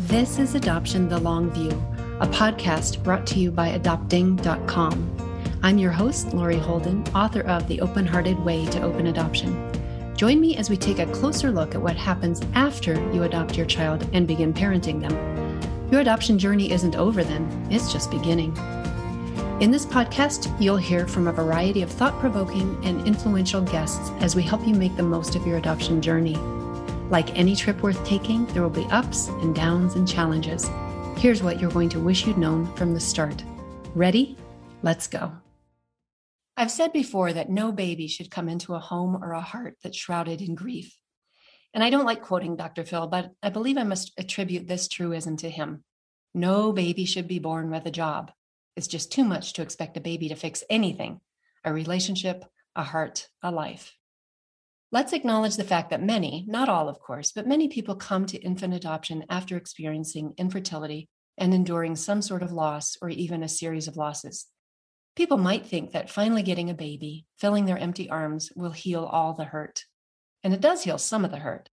This 0.00 0.40
is 0.40 0.56
Adoption 0.56 1.08
the 1.08 1.20
Long 1.20 1.52
View, 1.52 1.70
a 2.18 2.26
podcast 2.26 3.00
brought 3.04 3.28
to 3.28 3.38
you 3.38 3.52
by 3.52 3.68
adopting.com. 3.68 5.50
I'm 5.62 5.78
your 5.78 5.92
host, 5.92 6.34
Lori 6.34 6.58
Holden, 6.58 7.04
author 7.14 7.42
of 7.42 7.68
The 7.68 7.80
Open 7.80 8.04
Hearted 8.04 8.36
Way 8.40 8.66
to 8.66 8.82
Open 8.82 9.06
Adoption. 9.06 9.72
Join 10.16 10.40
me 10.40 10.56
as 10.56 10.68
we 10.68 10.76
take 10.76 10.98
a 10.98 11.06
closer 11.06 11.52
look 11.52 11.76
at 11.76 11.80
what 11.80 11.96
happens 11.96 12.42
after 12.54 12.94
you 13.12 13.22
adopt 13.22 13.56
your 13.56 13.66
child 13.66 14.08
and 14.12 14.26
begin 14.26 14.52
parenting 14.52 15.00
them. 15.00 15.90
Your 15.92 16.00
adoption 16.00 16.40
journey 16.40 16.72
isn't 16.72 16.96
over 16.96 17.22
then, 17.22 17.68
it's 17.70 17.92
just 17.92 18.10
beginning. 18.10 18.54
In 19.60 19.70
this 19.70 19.86
podcast, 19.86 20.60
you'll 20.60 20.76
hear 20.76 21.06
from 21.06 21.28
a 21.28 21.32
variety 21.32 21.82
of 21.82 21.90
thought 21.90 22.18
provoking 22.18 22.84
and 22.84 23.06
influential 23.06 23.62
guests 23.62 24.10
as 24.18 24.34
we 24.34 24.42
help 24.42 24.66
you 24.66 24.74
make 24.74 24.96
the 24.96 25.04
most 25.04 25.36
of 25.36 25.46
your 25.46 25.58
adoption 25.58 26.02
journey. 26.02 26.36
Like 27.14 27.38
any 27.38 27.54
trip 27.54 27.80
worth 27.80 28.04
taking, 28.04 28.44
there 28.46 28.62
will 28.62 28.70
be 28.70 28.88
ups 28.90 29.28
and 29.28 29.54
downs 29.54 29.94
and 29.94 30.08
challenges. 30.08 30.68
Here's 31.16 31.44
what 31.44 31.60
you're 31.60 31.70
going 31.70 31.90
to 31.90 32.00
wish 32.00 32.26
you'd 32.26 32.38
known 32.38 32.66
from 32.74 32.92
the 32.92 32.98
start. 32.98 33.44
Ready? 33.94 34.36
Let's 34.82 35.06
go. 35.06 35.30
I've 36.56 36.72
said 36.72 36.92
before 36.92 37.32
that 37.32 37.50
no 37.50 37.70
baby 37.70 38.08
should 38.08 38.32
come 38.32 38.48
into 38.48 38.74
a 38.74 38.80
home 38.80 39.14
or 39.22 39.30
a 39.30 39.40
heart 39.40 39.76
that's 39.80 39.96
shrouded 39.96 40.40
in 40.42 40.56
grief. 40.56 40.98
And 41.72 41.84
I 41.84 41.90
don't 41.90 42.04
like 42.04 42.20
quoting 42.20 42.56
Dr. 42.56 42.82
Phil, 42.82 43.06
but 43.06 43.30
I 43.40 43.48
believe 43.50 43.78
I 43.78 43.84
must 43.84 44.10
attribute 44.18 44.66
this 44.66 44.88
truism 44.88 45.36
to 45.36 45.48
him. 45.48 45.84
No 46.34 46.72
baby 46.72 47.04
should 47.04 47.28
be 47.28 47.38
born 47.38 47.70
with 47.70 47.86
a 47.86 47.92
job. 47.92 48.32
It's 48.74 48.88
just 48.88 49.12
too 49.12 49.22
much 49.22 49.52
to 49.52 49.62
expect 49.62 49.96
a 49.96 50.00
baby 50.00 50.30
to 50.30 50.34
fix 50.34 50.64
anything 50.68 51.20
a 51.64 51.72
relationship, 51.72 52.44
a 52.74 52.82
heart, 52.82 53.28
a 53.40 53.52
life. 53.52 53.94
Let's 54.94 55.12
acknowledge 55.12 55.56
the 55.56 55.64
fact 55.64 55.90
that 55.90 56.04
many, 56.04 56.44
not 56.46 56.68
all 56.68 56.88
of 56.88 57.00
course, 57.00 57.32
but 57.32 57.48
many 57.48 57.66
people 57.66 57.96
come 57.96 58.26
to 58.26 58.38
infant 58.38 58.74
adoption 58.74 59.24
after 59.28 59.56
experiencing 59.56 60.34
infertility 60.38 61.08
and 61.36 61.52
enduring 61.52 61.96
some 61.96 62.22
sort 62.22 62.44
of 62.44 62.52
loss 62.52 62.96
or 63.02 63.08
even 63.08 63.42
a 63.42 63.48
series 63.48 63.88
of 63.88 63.96
losses. 63.96 64.46
People 65.16 65.36
might 65.36 65.66
think 65.66 65.90
that 65.90 66.10
finally 66.10 66.44
getting 66.44 66.70
a 66.70 66.74
baby, 66.74 67.26
filling 67.36 67.64
their 67.64 67.76
empty 67.76 68.08
arms, 68.08 68.52
will 68.54 68.70
heal 68.70 69.04
all 69.04 69.34
the 69.34 69.46
hurt. 69.46 69.82
And 70.44 70.54
it 70.54 70.60
does 70.60 70.84
heal 70.84 70.96
some 70.96 71.24
of 71.24 71.32
the 71.32 71.38
hurt. 71.38 71.70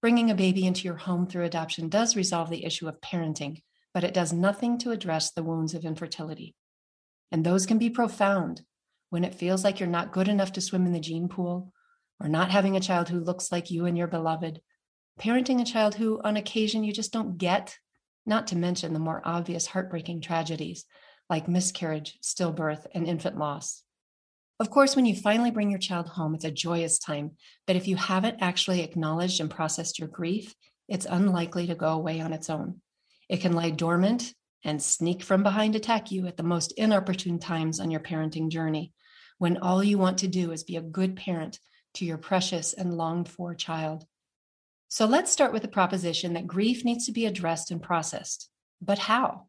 Bringing 0.00 0.30
a 0.30 0.36
baby 0.36 0.64
into 0.64 0.84
your 0.84 0.98
home 0.98 1.26
through 1.26 1.46
adoption 1.46 1.88
does 1.88 2.14
resolve 2.14 2.50
the 2.50 2.64
issue 2.64 2.86
of 2.86 3.00
parenting, 3.00 3.62
but 3.92 4.04
it 4.04 4.14
does 4.14 4.32
nothing 4.32 4.78
to 4.78 4.92
address 4.92 5.32
the 5.32 5.42
wounds 5.42 5.74
of 5.74 5.84
infertility. 5.84 6.54
And 7.32 7.42
those 7.42 7.66
can 7.66 7.78
be 7.78 7.90
profound 7.90 8.62
when 9.10 9.24
it 9.24 9.34
feels 9.34 9.64
like 9.64 9.80
you're 9.80 9.88
not 9.88 10.12
good 10.12 10.28
enough 10.28 10.52
to 10.52 10.60
swim 10.60 10.86
in 10.86 10.92
the 10.92 11.00
gene 11.00 11.28
pool 11.28 11.72
or 12.24 12.28
not 12.28 12.50
having 12.50 12.74
a 12.74 12.80
child 12.80 13.10
who 13.10 13.20
looks 13.20 13.52
like 13.52 13.70
you 13.70 13.84
and 13.84 13.98
your 13.98 14.06
beloved, 14.06 14.58
parenting 15.20 15.60
a 15.60 15.64
child 15.64 15.94
who 15.94 16.20
on 16.24 16.38
occasion 16.38 16.82
you 16.82 16.90
just 16.90 17.12
don't 17.12 17.36
get, 17.36 17.76
not 18.24 18.46
to 18.46 18.56
mention 18.56 18.94
the 18.94 18.98
more 18.98 19.20
obvious 19.26 19.66
heartbreaking 19.66 20.22
tragedies 20.22 20.86
like 21.28 21.48
miscarriage, 21.48 22.18
stillbirth, 22.22 22.86
and 22.94 23.06
infant 23.06 23.38
loss. 23.38 23.82
Of 24.60 24.70
course, 24.70 24.94
when 24.94 25.04
you 25.04 25.14
finally 25.14 25.50
bring 25.50 25.70
your 25.70 25.78
child 25.78 26.08
home, 26.08 26.34
it's 26.34 26.44
a 26.44 26.50
joyous 26.50 26.98
time. 26.98 27.32
But 27.66 27.76
if 27.76 27.88
you 27.88 27.96
haven't 27.96 28.38
actually 28.40 28.82
acknowledged 28.82 29.40
and 29.40 29.50
processed 29.50 29.98
your 29.98 30.08
grief, 30.08 30.54
it's 30.88 31.06
unlikely 31.08 31.66
to 31.66 31.74
go 31.74 31.88
away 31.88 32.20
on 32.20 32.32
its 32.32 32.50
own. 32.50 32.80
It 33.28 33.40
can 33.40 33.52
lie 33.52 33.70
dormant 33.70 34.34
and 34.64 34.82
sneak 34.82 35.22
from 35.22 35.42
behind 35.42 35.76
attack 35.76 36.10
you 36.10 36.26
at 36.26 36.36
the 36.36 36.42
most 36.42 36.72
inopportune 36.72 37.38
times 37.38 37.80
on 37.80 37.90
your 37.90 38.00
parenting 38.00 38.48
journey, 38.48 38.92
when 39.38 39.58
all 39.58 39.82
you 39.82 39.98
want 39.98 40.18
to 40.18 40.28
do 40.28 40.52
is 40.52 40.62
be 40.62 40.76
a 40.76 40.82
good 40.82 41.16
parent 41.16 41.58
to 41.94 42.04
your 42.04 42.18
precious 42.18 42.72
and 42.72 42.96
longed 42.96 43.28
for 43.28 43.54
child. 43.54 44.04
So 44.88 45.06
let's 45.06 45.32
start 45.32 45.52
with 45.52 45.62
the 45.62 45.68
proposition 45.68 46.34
that 46.34 46.46
grief 46.46 46.84
needs 46.84 47.06
to 47.06 47.12
be 47.12 47.26
addressed 47.26 47.70
and 47.70 47.82
processed. 47.82 48.48
But 48.80 48.98
how? 48.98 49.46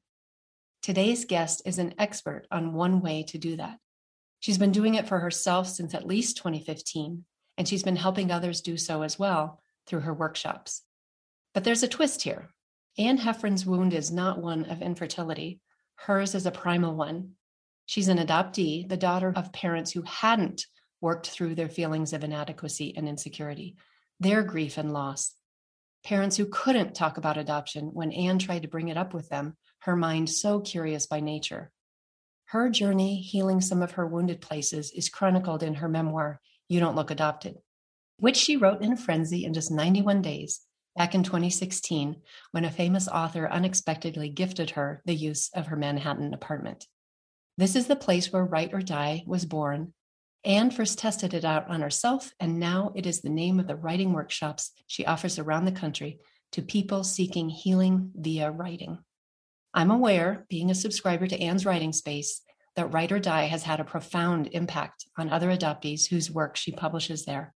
Today's 0.81 1.25
guest 1.25 1.61
is 1.65 1.77
an 1.77 1.93
expert 1.97 2.47
on 2.51 2.73
one 2.73 3.01
way 3.01 3.23
to 3.29 3.37
do 3.37 3.57
that. 3.57 3.79
She's 4.39 4.57
been 4.57 4.71
doing 4.71 4.95
it 4.95 5.07
for 5.07 5.19
herself 5.19 5.67
since 5.67 5.93
at 5.93 6.05
least 6.05 6.37
2015, 6.37 7.25
and 7.57 7.67
she's 7.67 7.83
been 7.83 7.95
helping 7.95 8.31
others 8.31 8.61
do 8.61 8.77
so 8.77 9.01
as 9.01 9.17
well 9.17 9.61
through 9.87 10.01
her 10.01 10.13
workshops. 10.13 10.83
But 11.53 11.63
there's 11.63 11.83
a 11.83 11.87
twist 11.87 12.21
here. 12.21 12.49
Anne 12.97 13.17
Heffron's 13.17 13.65
wound 13.65 13.93
is 13.93 14.11
not 14.11 14.41
one 14.41 14.65
of 14.65 14.81
infertility, 14.81 15.59
hers 15.95 16.35
is 16.35 16.45
a 16.45 16.51
primal 16.51 16.95
one. 16.95 17.31
She's 17.85 18.07
an 18.07 18.17
adoptee, 18.17 18.87
the 18.87 18.97
daughter 18.97 19.33
of 19.35 19.53
parents 19.53 19.91
who 19.91 20.01
hadn't 20.03 20.65
worked 21.05 21.29
through 21.29 21.53
their 21.53 21.69
feelings 21.69 22.13
of 22.13 22.23
inadequacy 22.23 22.97
and 22.97 23.07
insecurity, 23.07 23.75
their 24.19 24.41
grief 24.41 24.79
and 24.79 24.91
loss. 24.91 25.35
Parents 26.03 26.35
who 26.35 26.47
couldn't 26.47 26.95
talk 26.95 27.17
about 27.17 27.37
adoption 27.37 27.91
when 27.93 28.11
Anne 28.11 28.39
tried 28.39 28.63
to 28.63 28.67
bring 28.67 28.87
it 28.87 28.97
up 28.97 29.13
with 29.13 29.29
them, 29.29 29.55
her 29.81 29.95
mind 29.95 30.27
so 30.27 30.59
curious 30.59 31.05
by 31.05 31.19
nature. 31.19 31.71
Her 32.45 32.71
journey 32.71 33.21
healing 33.21 33.61
some 33.61 33.83
of 33.83 33.91
her 33.91 34.07
wounded 34.07 34.41
places 34.41 34.91
is 34.93 35.07
chronicled 35.09 35.61
in 35.61 35.75
her 35.75 35.87
memoir, 35.87 36.41
You 36.69 36.79
Don't 36.79 36.95
Look 36.95 37.11
Adopted, 37.11 37.57
which 38.17 38.35
she 38.35 38.57
wrote 38.57 38.81
in 38.81 38.93
a 38.93 38.97
frenzy 38.97 39.45
in 39.45 39.53
just 39.53 39.69
91 39.69 40.23
days 40.23 40.61
back 40.95 41.13
in 41.13 41.21
2016 41.21 42.15
when 42.49 42.65
a 42.65 42.71
famous 42.71 43.07
author 43.07 43.47
unexpectedly 43.47 44.29
gifted 44.29 44.71
her 44.71 45.03
the 45.05 45.13
use 45.13 45.51
of 45.53 45.67
her 45.67 45.75
Manhattan 45.75 46.33
apartment. 46.33 46.87
This 47.59 47.75
is 47.75 47.85
the 47.85 47.95
place 47.95 48.33
where 48.33 48.43
Write 48.43 48.73
or 48.73 48.81
Die 48.81 49.23
was 49.27 49.45
born 49.45 49.93
Anne 50.45 50.69
first 50.69 50.99
tested 50.99 51.33
it 51.33 51.43
out 51.43 51.67
on 51.69 51.81
herself, 51.81 52.31
and 52.39 52.59
now 52.59 52.91
it 52.95 53.07
is 53.07 53.21
the 53.21 53.29
name 53.29 53.59
of 53.59 53.65
the 53.65 53.75
writing 53.75 54.13
workshops 54.13 54.71
she 54.85 55.05
offers 55.05 55.39
around 55.39 55.65
the 55.65 55.71
country 55.71 56.19
to 56.51 56.61
people 56.61 57.03
seeking 57.03 57.49
healing 57.49 58.11
via 58.15 58.51
writing. 58.51 58.99
I'm 59.73 59.89
aware, 59.89 60.45
being 60.47 60.69
a 60.69 60.75
subscriber 60.75 61.25
to 61.25 61.41
Anne's 61.41 61.65
writing 61.65 61.91
space, 61.91 62.41
that 62.75 62.93
Write 62.93 63.11
or 63.11 63.19
Die 63.19 63.45
has 63.45 63.63
had 63.63 63.79
a 63.79 63.85
profound 63.85 64.49
impact 64.51 65.07
on 65.17 65.29
other 65.29 65.49
adoptees 65.49 66.07
whose 66.07 66.29
work 66.29 66.55
she 66.55 66.71
publishes 66.71 67.25
there. 67.25 67.53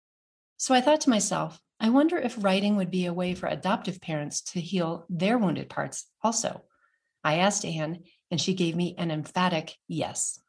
So 0.57 0.75
I 0.75 0.81
thought 0.81 1.03
to 1.03 1.11
myself, 1.11 1.61
I 1.79 1.91
wonder 1.91 2.17
if 2.17 2.43
writing 2.43 2.77
would 2.77 2.91
be 2.91 3.07
a 3.07 3.13
way 3.13 3.35
for 3.35 3.49
adoptive 3.49 4.01
parents 4.01 4.41
to 4.53 4.61
heal 4.61 5.05
their 5.11 5.37
wounded 5.37 5.69
parts 5.69 6.07
also. 6.23 6.65
I 7.23 7.37
asked 7.37 7.65
Anne, 7.65 8.05
and 8.31 8.41
she 8.41 8.55
gave 8.55 8.75
me 8.75 8.95
an 8.97 9.11
emphatic 9.11 9.77
yes. 9.87 10.41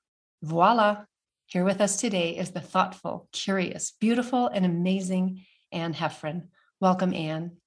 Voila, 0.41 1.03
here 1.49 1.63
with 1.63 1.81
us 1.81 1.97
today 1.97 2.37
is 2.37 2.51
the 2.51 2.61
thoughtful, 2.61 3.27
curious, 3.31 3.93
beautiful, 3.99 4.45
and 4.45 4.63
amazing 4.63 5.45
Anne 5.71 5.95
Heffron. 5.95 6.43
Welcome, 6.79 7.11
Anne. 7.11 7.57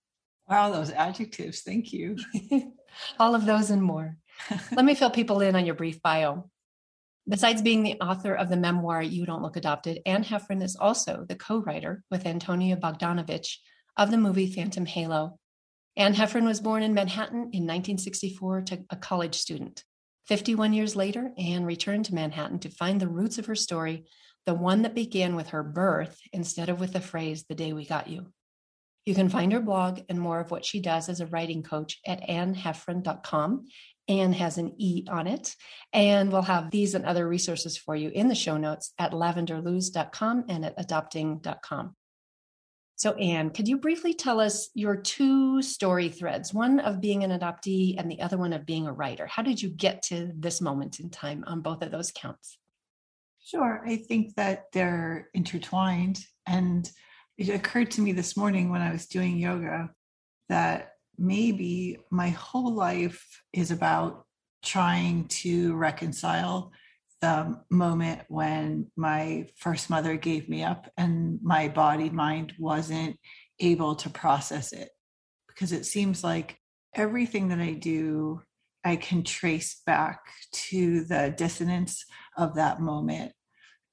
Wow, 0.48 0.70
those 0.70 0.92
adjectives. 0.92 1.62
Thank 1.62 1.92
you. 1.92 2.16
All 3.18 3.34
of 3.34 3.44
those 3.44 3.70
and 3.70 3.82
more. 3.82 4.18
Let 4.72 4.84
me 4.84 4.94
fill 4.94 5.10
people 5.10 5.40
in 5.40 5.56
on 5.56 5.66
your 5.66 5.74
brief 5.74 6.00
bio. 6.00 6.48
Besides 7.28 7.60
being 7.60 7.82
the 7.82 8.00
author 8.00 8.34
of 8.34 8.48
the 8.48 8.56
memoir 8.56 9.02
You 9.02 9.26
Don't 9.26 9.42
Look 9.42 9.56
Adopted, 9.56 9.98
Anne 10.06 10.22
Heffron 10.22 10.62
is 10.62 10.76
also 10.76 11.26
the 11.28 11.34
co 11.34 11.58
writer 11.58 12.04
with 12.08 12.24
Antonia 12.24 12.76
Bogdanovich 12.76 13.56
of 13.96 14.12
the 14.12 14.16
movie 14.16 14.46
Phantom 14.46 14.86
Halo. 14.86 15.40
Anne 15.96 16.14
Heffron 16.14 16.44
was 16.44 16.60
born 16.60 16.84
in 16.84 16.94
Manhattan 16.94 17.50
in 17.50 17.66
1964 17.66 18.62
to 18.62 18.84
a 18.90 18.96
college 18.96 19.34
student. 19.34 19.82
51 20.32 20.72
years 20.72 20.96
later, 20.96 21.30
Anne 21.36 21.66
returned 21.66 22.06
to 22.06 22.14
Manhattan 22.14 22.58
to 22.60 22.70
find 22.70 22.98
the 22.98 23.06
roots 23.06 23.36
of 23.36 23.44
her 23.44 23.54
story, 23.54 24.06
the 24.46 24.54
one 24.54 24.80
that 24.80 24.94
began 24.94 25.36
with 25.36 25.50
her 25.50 25.62
birth 25.62 26.18
instead 26.32 26.70
of 26.70 26.80
with 26.80 26.94
the 26.94 27.02
phrase, 27.02 27.44
the 27.44 27.54
day 27.54 27.74
we 27.74 27.84
got 27.84 28.08
you. 28.08 28.24
You 29.04 29.14
can 29.14 29.28
find 29.28 29.52
her 29.52 29.60
blog 29.60 30.00
and 30.08 30.18
more 30.18 30.40
of 30.40 30.50
what 30.50 30.64
she 30.64 30.80
does 30.80 31.10
as 31.10 31.20
a 31.20 31.26
writing 31.26 31.62
coach 31.62 32.00
at 32.06 32.26
anneheffron.com. 32.26 33.66
Anne 34.08 34.32
has 34.32 34.56
an 34.56 34.72
E 34.78 35.04
on 35.06 35.26
it. 35.26 35.54
And 35.92 36.32
we'll 36.32 36.40
have 36.40 36.70
these 36.70 36.94
and 36.94 37.04
other 37.04 37.28
resources 37.28 37.76
for 37.76 37.94
you 37.94 38.08
in 38.08 38.28
the 38.28 38.34
show 38.34 38.56
notes 38.56 38.94
at 38.98 39.12
lavenderluz.com 39.12 40.46
and 40.48 40.64
at 40.64 40.74
adopting.com. 40.78 41.94
So, 43.02 43.14
Anne, 43.14 43.50
could 43.50 43.66
you 43.66 43.78
briefly 43.78 44.14
tell 44.14 44.38
us 44.38 44.68
your 44.74 44.94
two 44.94 45.60
story 45.60 46.08
threads, 46.08 46.54
one 46.54 46.78
of 46.78 47.00
being 47.00 47.24
an 47.24 47.36
adoptee 47.36 47.96
and 47.98 48.08
the 48.08 48.20
other 48.20 48.38
one 48.38 48.52
of 48.52 48.64
being 48.64 48.86
a 48.86 48.92
writer? 48.92 49.26
How 49.26 49.42
did 49.42 49.60
you 49.60 49.70
get 49.70 50.02
to 50.02 50.30
this 50.36 50.60
moment 50.60 51.00
in 51.00 51.10
time 51.10 51.42
on 51.48 51.62
both 51.62 51.82
of 51.82 51.90
those 51.90 52.12
counts? 52.12 52.58
Sure. 53.44 53.82
I 53.84 53.96
think 53.96 54.36
that 54.36 54.66
they're 54.72 55.30
intertwined. 55.34 56.24
And 56.46 56.88
it 57.36 57.48
occurred 57.48 57.90
to 57.90 58.00
me 58.00 58.12
this 58.12 58.36
morning 58.36 58.70
when 58.70 58.82
I 58.82 58.92
was 58.92 59.06
doing 59.06 59.36
yoga 59.36 59.90
that 60.48 60.92
maybe 61.18 61.98
my 62.12 62.28
whole 62.28 62.72
life 62.72 63.42
is 63.52 63.72
about 63.72 64.26
trying 64.62 65.26
to 65.42 65.74
reconcile 65.74 66.70
the 67.22 67.58
moment 67.70 68.22
when 68.28 68.90
my 68.96 69.46
first 69.56 69.88
mother 69.88 70.16
gave 70.16 70.48
me 70.48 70.62
up 70.62 70.90
and 70.98 71.38
my 71.42 71.68
body 71.68 72.10
mind 72.10 72.52
wasn't 72.58 73.16
able 73.58 73.94
to 73.96 74.10
process 74.10 74.72
it. 74.72 74.90
Because 75.48 75.72
it 75.72 75.86
seems 75.86 76.22
like 76.22 76.58
everything 76.94 77.48
that 77.48 77.60
I 77.60 77.72
do 77.72 78.42
I 78.84 78.96
can 78.96 79.22
trace 79.22 79.80
back 79.86 80.20
to 80.52 81.04
the 81.04 81.34
dissonance 81.36 82.04
of 82.36 82.56
that 82.56 82.80
moment. 82.80 83.32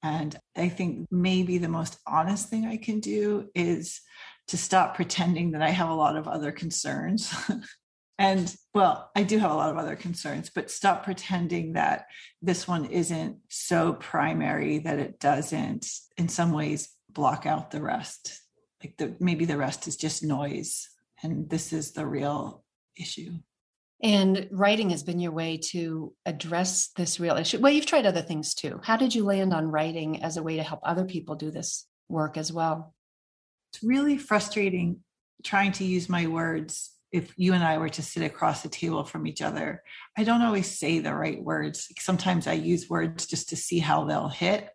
And 0.02 0.36
I 0.56 0.68
think 0.68 1.06
maybe 1.10 1.58
the 1.58 1.68
most 1.68 1.98
honest 2.06 2.48
thing 2.48 2.66
I 2.66 2.76
can 2.76 3.00
do 3.00 3.48
is 3.54 4.00
to 4.48 4.56
stop 4.56 4.96
pretending 4.96 5.52
that 5.52 5.62
I 5.62 5.70
have 5.70 5.90
a 5.90 5.94
lot 5.94 6.16
of 6.16 6.26
other 6.26 6.50
concerns 6.50 7.32
And 8.20 8.54
well, 8.74 9.10
I 9.16 9.22
do 9.22 9.38
have 9.38 9.50
a 9.50 9.54
lot 9.54 9.70
of 9.70 9.78
other 9.78 9.96
concerns, 9.96 10.50
but 10.54 10.70
stop 10.70 11.04
pretending 11.04 11.72
that 11.72 12.04
this 12.42 12.68
one 12.68 12.84
isn't 12.84 13.38
so 13.48 13.94
primary 13.94 14.80
that 14.80 14.98
it 14.98 15.18
doesn't, 15.18 15.90
in 16.18 16.28
some 16.28 16.52
ways, 16.52 16.90
block 17.10 17.46
out 17.46 17.70
the 17.70 17.80
rest. 17.80 18.38
Like 18.84 18.98
the 18.98 19.16
maybe 19.20 19.46
the 19.46 19.56
rest 19.56 19.88
is 19.88 19.96
just 19.96 20.22
noise, 20.22 20.86
and 21.22 21.48
this 21.48 21.72
is 21.72 21.92
the 21.92 22.06
real 22.06 22.62
issue. 22.94 23.38
And 24.02 24.48
writing 24.50 24.90
has 24.90 25.02
been 25.02 25.18
your 25.18 25.32
way 25.32 25.56
to 25.70 26.12
address 26.26 26.90
this 26.96 27.20
real 27.20 27.38
issue. 27.38 27.58
Well, 27.58 27.72
you've 27.72 27.86
tried 27.86 28.04
other 28.04 28.22
things 28.22 28.52
too. 28.52 28.80
How 28.82 28.98
did 28.98 29.14
you 29.14 29.24
land 29.24 29.54
on 29.54 29.70
writing 29.70 30.22
as 30.22 30.36
a 30.36 30.42
way 30.42 30.56
to 30.56 30.62
help 30.62 30.80
other 30.82 31.06
people 31.06 31.36
do 31.36 31.50
this 31.50 31.86
work 32.10 32.36
as 32.36 32.52
well? 32.52 32.94
It's 33.72 33.82
really 33.82 34.18
frustrating 34.18 34.98
trying 35.42 35.72
to 35.72 35.84
use 35.84 36.10
my 36.10 36.26
words 36.26 36.90
if 37.12 37.32
you 37.36 37.54
and 37.54 37.64
I 37.64 37.78
were 37.78 37.88
to 37.90 38.02
sit 38.02 38.22
across 38.22 38.62
the 38.62 38.68
table 38.68 39.04
from 39.04 39.26
each 39.26 39.42
other, 39.42 39.82
I 40.16 40.24
don't 40.24 40.42
always 40.42 40.78
say 40.78 40.98
the 40.98 41.14
right 41.14 41.42
words. 41.42 41.88
Sometimes 41.98 42.46
I 42.46 42.52
use 42.52 42.88
words 42.88 43.26
just 43.26 43.48
to 43.48 43.56
see 43.56 43.78
how 43.78 44.04
they'll 44.04 44.28
hit 44.28 44.68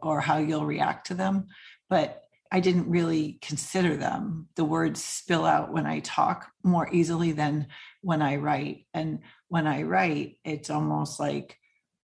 or 0.00 0.20
how 0.20 0.38
you'll 0.38 0.66
react 0.66 1.08
to 1.08 1.14
them, 1.14 1.46
but 1.88 2.22
I 2.52 2.60
didn't 2.60 2.88
really 2.88 3.38
consider 3.42 3.96
them. 3.96 4.48
The 4.54 4.64
words 4.64 5.02
spill 5.02 5.44
out 5.44 5.72
when 5.72 5.86
I 5.86 5.98
talk 6.00 6.52
more 6.62 6.88
easily 6.92 7.32
than 7.32 7.66
when 8.00 8.22
I 8.22 8.36
write. 8.36 8.86
And 8.94 9.20
when 9.48 9.66
I 9.66 9.82
write, 9.82 10.38
it's 10.44 10.70
almost 10.70 11.18
like 11.18 11.58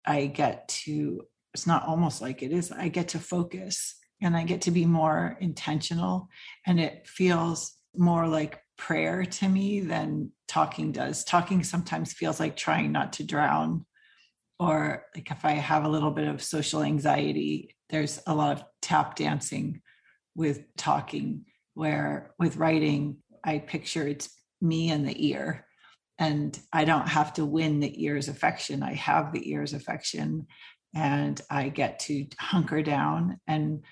I 0.06 0.26
get 0.26 0.68
to, 0.84 1.22
it's 1.52 1.66
not 1.66 1.88
almost 1.88 2.22
like 2.22 2.42
it 2.42 2.52
is, 2.52 2.70
I 2.70 2.88
get 2.88 3.08
to 3.08 3.18
focus 3.18 3.96
and 4.22 4.36
I 4.36 4.44
get 4.44 4.62
to 4.62 4.70
be 4.70 4.86
more 4.86 5.36
intentional. 5.40 6.28
And 6.64 6.78
it 6.78 7.08
feels 7.08 7.74
more 7.96 8.28
like 8.28 8.60
prayer 8.76 9.24
to 9.24 9.48
me 9.48 9.80
than 9.80 10.32
talking 10.48 10.92
does. 10.92 11.24
Talking 11.24 11.64
sometimes 11.64 12.12
feels 12.12 12.40
like 12.40 12.56
trying 12.56 12.92
not 12.92 13.14
to 13.14 13.24
drown, 13.24 13.86
or 14.58 15.04
like 15.14 15.30
if 15.30 15.44
I 15.44 15.52
have 15.52 15.84
a 15.84 15.88
little 15.88 16.10
bit 16.10 16.28
of 16.28 16.42
social 16.42 16.82
anxiety, 16.82 17.74
there's 17.90 18.20
a 18.26 18.34
lot 18.34 18.56
of 18.56 18.64
tap 18.82 19.16
dancing 19.16 19.82
with 20.34 20.64
talking, 20.76 21.44
where 21.74 22.34
with 22.38 22.56
writing, 22.56 23.18
I 23.44 23.58
picture 23.58 24.06
it's 24.06 24.28
me 24.60 24.90
and 24.90 25.06
the 25.06 25.28
ear. 25.28 25.66
And 26.18 26.58
I 26.72 26.86
don't 26.86 27.08
have 27.08 27.34
to 27.34 27.44
win 27.44 27.80
the 27.80 28.04
ear's 28.04 28.28
affection. 28.28 28.82
I 28.82 28.94
have 28.94 29.32
the 29.32 29.50
ear's 29.50 29.74
affection, 29.74 30.46
and 30.94 31.38
I 31.50 31.68
get 31.68 31.98
to 32.00 32.26
hunker 32.38 32.82
down 32.82 33.38
and 33.46 33.84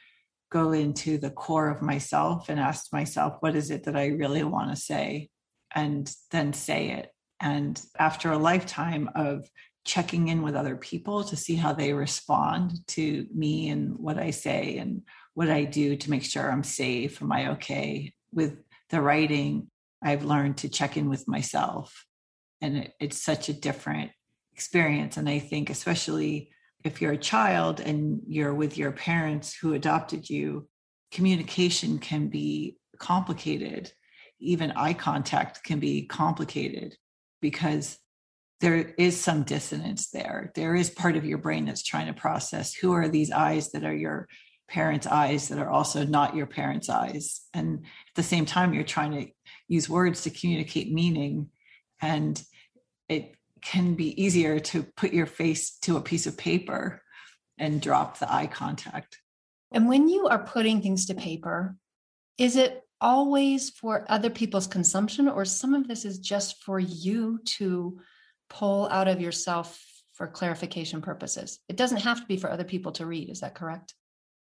go 0.55 0.71
into 0.71 1.19
the 1.19 1.31
core 1.31 1.69
of 1.69 1.83
myself 1.83 2.49
and 2.49 2.61
ask 2.61 2.93
myself, 2.93 3.35
what 3.41 3.57
is 3.57 3.73
it 3.73 3.83
that 3.83 3.97
I 3.97 4.07
really 4.07 4.45
want 4.45 4.71
to 4.71 4.77
say? 4.77 5.29
And 5.75 6.09
then 6.31 6.53
say 6.53 6.93
it. 6.93 7.11
And 7.41 7.83
after 7.99 8.31
a 8.31 8.39
lifetime 8.39 9.11
of 9.17 9.51
checking 9.85 10.29
in 10.29 10.43
with 10.43 10.55
other 10.55 10.77
people 10.77 11.25
to 11.25 11.37
see 11.37 11.57
how 11.57 11.73
they 11.73 11.93
respond 11.93 12.87
to 12.87 13.27
me 13.35 13.69
and 13.69 13.99
what 13.99 14.17
I 14.17 14.31
say 14.31 14.79
and 14.79 15.03
what 15.35 15.51
I 15.51 15.65
do 15.65 15.97
to 15.97 16.11
make 16.11 16.23
sure 16.23 16.49
I'm 16.49 16.63
safe, 16.63 17.21
am 17.21 17.33
I 17.33 17.51
okay? 17.55 18.15
With 18.33 18.57
the 18.91 19.01
writing, 19.01 19.69
I've 20.05 20.25
learned 20.25 20.59
to 20.59 20.69
check 20.69 20.97
in 20.97 21.09
with 21.09 21.27
myself. 21.27 22.07
And 22.61 22.77
it, 22.77 22.95
it's 23.01 23.21
such 23.21 23.49
a 23.49 23.61
different 23.69 24.13
experience. 24.53 25.17
And 25.17 25.29
I 25.29 25.41
think, 25.41 25.69
especially 25.69 26.53
if 26.85 27.01
you're 27.01 27.13
a 27.13 27.19
child 27.19 27.81
and 27.81 28.21
you're 28.27 28.55
with 28.55 28.77
your 28.77 28.93
parents 28.93 29.55
who 29.55 29.73
adopted 29.73 30.29
you, 30.29 30.69
communication 31.11 31.99
can 31.99 32.29
be 32.29 32.77
complicated. 32.99 33.91
Even 34.39 34.73
eye 34.73 34.93
contact 34.93 35.65
can 35.65 35.81
be 35.81 36.07
complicated 36.07 36.95
because 37.41 37.99
there 38.61 38.95
is 38.99 39.19
some 39.19 39.43
dissonance 39.43 40.11
there. 40.11 40.53
There 40.55 40.75
is 40.75 40.91
part 40.91 41.17
of 41.17 41.25
your 41.25 41.39
brain 41.39 41.65
that's 41.65 41.83
trying 41.83 42.07
to 42.07 42.13
process 42.13 42.75
who 42.75 42.93
are 42.93 43.09
these 43.09 43.31
eyes 43.31 43.73
that 43.73 43.85
are 43.85 43.95
your 43.95 44.29
parents' 44.69 45.07
eyes 45.07 45.49
that 45.49 45.59
are 45.59 45.71
also 45.71 46.05
not 46.05 46.37
your 46.37 46.47
parents' 46.47 46.89
eyes. 46.89 47.43
And 47.53 47.81
at 47.85 48.15
the 48.15 48.23
same 48.23 48.47
time, 48.47 48.75
you're 48.75 48.85
trying 48.85 49.13
to 49.13 49.27
use 49.69 49.89
words 49.89 50.23
to 50.23 50.31
communicate 50.31 50.93
meaning. 50.93 51.51
And 52.01 52.43
it 53.09 53.35
can 53.65 53.95
be 53.95 54.23
easier 54.23 54.61
to 54.61 54.83
put 54.97 55.13
your 55.13 55.27
face 55.27 55.79
to 55.79 55.97
a 55.97 56.03
piece 56.03 56.27
of 56.27 56.37
paper 56.37 57.03
and 57.59 57.81
drop 57.81 58.19
the 58.19 58.33
eye 58.33 58.47
contact. 58.47 59.19
And 59.73 59.89
when 59.89 60.09
you 60.09 60.29
are 60.29 60.45
putting 60.45 60.81
things 60.81 61.07
to 61.07 61.15
paper, 61.15 61.77
is 62.39 62.57
it 62.57 62.83
always 63.01 63.71
for 63.71 64.05
other 64.09 64.31
people's 64.31 64.67
consumption, 64.67 65.29
or 65.29 65.45
some 65.45 65.75
of 65.75 65.89
this 65.89 66.05
is 66.05 66.19
just 66.19 66.63
for 66.63 66.79
you 66.79 67.39
to 67.45 67.99
pull 68.49 68.89
out 68.89 69.09
of 69.09 69.21
yourself 69.21 69.83
for 70.13 70.27
clarification 70.27 71.01
purposes? 71.01 71.59
It 71.69 71.77
doesn't 71.77 72.03
have 72.03 72.21
to 72.21 72.27
be 72.27 72.37
for 72.37 72.51
other 72.51 72.65
people 72.65 72.93
to 72.93 73.07
read. 73.07 73.31
Is 73.31 73.41
that 73.41 73.55
correct? 73.55 73.95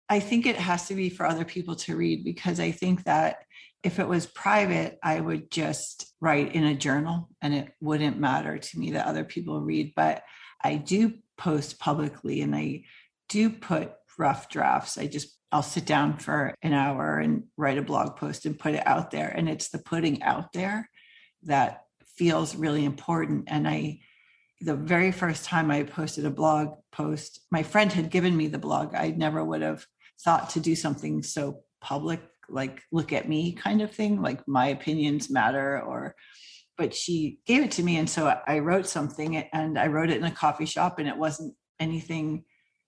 I 0.08 0.20
think 0.20 0.46
it 0.46 0.56
has 0.56 0.88
to 0.88 0.94
be 0.94 1.08
for 1.08 1.26
other 1.26 1.44
people 1.44 1.76
to 1.76 1.96
read 1.96 2.24
because 2.24 2.60
I 2.60 2.70
think 2.70 3.04
that 3.04 3.38
if 3.84 3.98
it 3.98 4.08
was 4.08 4.24
private, 4.24 4.98
I 5.02 5.20
would 5.20 5.50
just 5.50 6.14
write 6.18 6.54
in 6.54 6.64
a 6.64 6.74
journal 6.74 7.28
and 7.42 7.54
it 7.54 7.68
wouldn't 7.80 8.18
matter 8.18 8.56
to 8.56 8.78
me 8.78 8.92
that 8.92 9.06
other 9.06 9.24
people 9.24 9.60
read. 9.60 9.92
But 9.94 10.22
I 10.62 10.76
do 10.76 11.12
post 11.36 11.78
publicly 11.78 12.40
and 12.40 12.56
I 12.56 12.84
do 13.28 13.50
put 13.50 13.92
rough 14.18 14.48
drafts. 14.48 14.96
I 14.96 15.06
just, 15.06 15.36
I'll 15.52 15.62
sit 15.62 15.84
down 15.84 16.16
for 16.16 16.54
an 16.62 16.72
hour 16.72 17.18
and 17.18 17.44
write 17.58 17.76
a 17.76 17.82
blog 17.82 18.16
post 18.16 18.46
and 18.46 18.58
put 18.58 18.74
it 18.74 18.86
out 18.86 19.10
there. 19.10 19.28
And 19.28 19.50
it's 19.50 19.68
the 19.68 19.78
putting 19.78 20.22
out 20.22 20.54
there 20.54 20.88
that 21.42 21.82
feels 22.16 22.56
really 22.56 22.86
important. 22.86 23.44
And 23.48 23.68
I, 23.68 24.00
the 24.62 24.76
very 24.76 25.12
first 25.12 25.44
time 25.44 25.70
I 25.70 25.82
posted 25.82 26.24
a 26.24 26.30
blog 26.30 26.70
post, 26.90 27.40
my 27.50 27.62
friend 27.62 27.92
had 27.92 28.10
given 28.10 28.34
me 28.34 28.46
the 28.46 28.58
blog. 28.58 28.94
I 28.94 29.10
never 29.10 29.44
would 29.44 29.60
have 29.60 29.84
thought 30.22 30.48
to 30.50 30.60
do 30.60 30.74
something 30.74 31.22
so 31.22 31.60
public 31.82 32.22
like 32.48 32.82
look 32.92 33.12
at 33.12 33.28
me 33.28 33.52
kind 33.52 33.82
of 33.82 33.90
thing 33.90 34.20
like 34.20 34.46
my 34.46 34.68
opinions 34.68 35.30
matter 35.30 35.80
or 35.80 36.14
but 36.76 36.94
she 36.94 37.38
gave 37.46 37.62
it 37.62 37.70
to 37.70 37.82
me 37.82 37.96
and 37.96 38.08
so 38.08 38.34
i 38.46 38.58
wrote 38.58 38.86
something 38.86 39.36
and 39.36 39.78
i 39.78 39.86
wrote 39.86 40.10
it 40.10 40.18
in 40.18 40.24
a 40.24 40.30
coffee 40.30 40.66
shop 40.66 40.98
and 40.98 41.08
it 41.08 41.16
wasn't 41.16 41.54
anything 41.80 42.44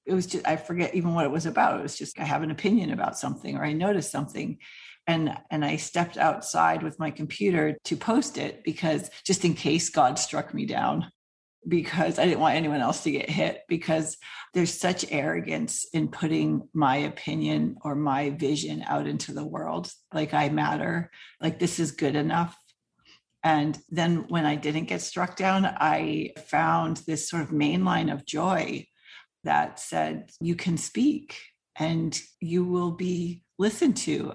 it 0.07 0.15
was 0.15 0.27
just 0.27 0.47
i 0.47 0.57
forget 0.57 0.95
even 0.95 1.15
what 1.15 1.25
it 1.25 1.31
was 1.31 1.47
about 1.47 1.79
it 1.79 1.83
was 1.83 1.97
just 1.97 2.19
i 2.19 2.25
have 2.25 2.43
an 2.43 2.51
opinion 2.51 2.91
about 2.91 3.19
something 3.19 3.57
or 3.57 3.65
i 3.65 3.73
noticed 3.73 4.11
something 4.11 4.59
and 5.07 5.37
and 5.51 5.65
i 5.65 5.77
stepped 5.77 6.17
outside 6.17 6.83
with 6.83 6.99
my 6.99 7.11
computer 7.11 7.77
to 7.85 7.97
post 7.97 8.39
it 8.39 8.63
because 8.65 9.11
just 9.25 9.45
in 9.45 9.55
case 9.55 9.89
god 9.89 10.19
struck 10.19 10.55
me 10.55 10.67
down 10.67 11.11
because 11.69 12.19
I 12.19 12.25
didn't 12.25 12.41
want 12.41 12.57
anyone 12.57 12.81
else 12.81 13.03
to 13.03 13.11
get 13.11 13.29
hit 13.29 13.63
because 13.69 14.17
there's 14.55 14.73
such 14.73 15.11
arrogance 15.11 15.87
in 15.93 16.09
putting 16.09 16.69
my 16.73 16.97
opinion 16.97 17.77
or 17.83 17.95
my 17.95 18.31
vision 18.31 18.85
out 18.87 19.07
into 19.07 19.33
the 19.33 19.47
world. 19.47 19.91
Like 20.13 20.33
I 20.33 20.49
matter, 20.49 21.11
like 21.41 21.59
this 21.59 21.79
is 21.79 21.91
good 21.93 22.17
enough. 22.17 22.57
And 23.43 23.79
then 23.91 24.27
when 24.29 24.45
I 24.45 24.57
didn't 24.57 24.85
get 24.85 25.03
struck 25.03 25.37
down, 25.37 25.67
I 25.67 26.33
found 26.47 26.99
this 26.99 27.29
sort 27.29 27.43
of 27.43 27.53
main 27.53 27.85
line 27.85 28.09
of 28.09 28.27
joy 28.27 28.87
that 29.45 29.79
said, 29.79 30.31
you 30.41 30.57
can 30.57 30.77
speak 30.77 31.39
and 31.79 32.19
you 32.41 32.65
will 32.65 32.93
be 32.93 33.45
listened 33.59 33.97
to. 33.99 34.33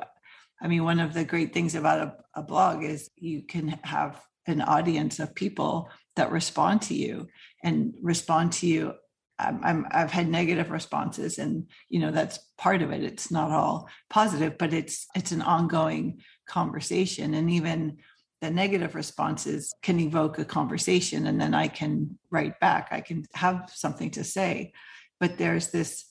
I 0.62 0.68
mean, 0.68 0.84
one 0.84 1.00
of 1.00 1.14
the 1.14 1.26
great 1.26 1.54
things 1.54 1.76
about 1.76 2.00
a, 2.00 2.40
a 2.40 2.44
blog 2.44 2.84
is 2.84 3.10
you 3.16 3.42
can 3.44 3.70
have 3.84 4.22
an 4.48 4.62
audience 4.62 5.20
of 5.20 5.36
people 5.36 5.90
that 6.16 6.32
respond 6.32 6.82
to 6.84 6.94
you 6.94 7.28
and 7.64 7.94
respond 8.02 8.54
to 8.54 8.68
you. 8.68 8.94
I'm, 9.40 9.88
i 9.90 10.00
have 10.00 10.12
had 10.12 10.30
negative 10.30 10.70
responses 10.70 11.40
and 11.40 11.66
you 11.90 12.00
know 12.00 12.12
that's 12.12 12.38
part 12.60 12.84
of 12.84 12.92
it. 12.92 13.04
It's 13.04 13.32
not 13.32 13.50
all 13.50 13.90
positive 14.10 14.58
but 14.60 14.72
it's 14.72 15.08
it's 15.16 15.32
an 15.32 15.42
ongoing 15.42 16.22
conversation. 16.48 17.34
And 17.34 17.50
even 17.50 17.98
the 18.42 18.52
negative 18.52 18.94
responses 18.94 19.74
can 19.82 20.00
evoke 20.00 20.38
a 20.38 20.46
conversation 20.46 21.28
and 21.28 21.42
then 21.42 21.56
i 21.56 21.68
can 21.68 22.20
write 22.30 22.60
back. 22.60 22.90
I 22.92 23.02
can 23.02 23.26
have 23.34 23.72
something 23.74 24.12
to 24.12 24.24
say. 24.24 24.74
But 25.20 25.38
there's 25.40 25.70
this 25.70 26.06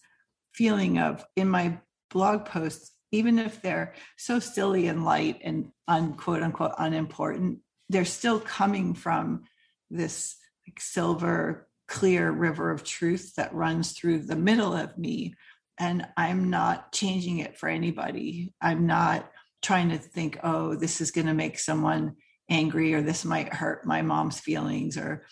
feeling 0.52 0.98
of 0.98 1.24
in 1.36 1.48
my 1.48 1.78
blog 2.10 2.46
posts 2.46 2.92
even 3.12 3.38
if 3.38 3.60
they're 3.62 3.94
so 4.16 4.38
silly 4.38 4.88
and 4.88 5.04
light 5.04 5.40
and 5.44 5.70
unquote 5.88 6.42
unquote 6.42 6.72
unimportant 6.78 7.58
they're 7.88 8.04
still 8.04 8.40
coming 8.40 8.94
from 8.94 9.42
this 9.90 10.36
like 10.66 10.80
silver 10.80 11.68
clear 11.88 12.30
river 12.30 12.70
of 12.70 12.84
truth 12.84 13.34
that 13.36 13.54
runs 13.54 13.92
through 13.92 14.20
the 14.20 14.36
middle 14.36 14.72
of 14.72 14.96
me 14.96 15.34
and 15.78 16.06
i'm 16.16 16.48
not 16.48 16.92
changing 16.92 17.38
it 17.38 17.58
for 17.58 17.68
anybody. 17.68 18.52
I'm 18.60 18.86
not 18.86 19.28
trying 19.62 19.90
to 19.90 19.98
think 19.98 20.38
oh 20.42 20.74
this 20.74 21.00
is 21.00 21.10
going 21.10 21.26
to 21.26 21.34
make 21.34 21.58
someone 21.58 22.16
angry 22.48 22.94
or 22.94 23.02
this 23.02 23.24
might 23.24 23.52
hurt 23.52 23.86
my 23.86 24.02
mom's 24.02 24.40
feelings 24.40 24.96
or 24.96 25.26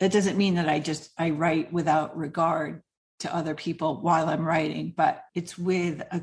that 0.00 0.12
doesn't 0.12 0.38
mean 0.38 0.54
that 0.54 0.68
i 0.68 0.78
just 0.78 1.10
i 1.18 1.30
write 1.30 1.72
without 1.72 2.16
regard 2.16 2.82
to 3.20 3.34
other 3.34 3.54
people 3.54 4.00
while 4.00 4.28
i'm 4.28 4.46
writing 4.46 4.92
but 4.96 5.22
it's 5.34 5.56
with 5.56 6.00
a 6.10 6.22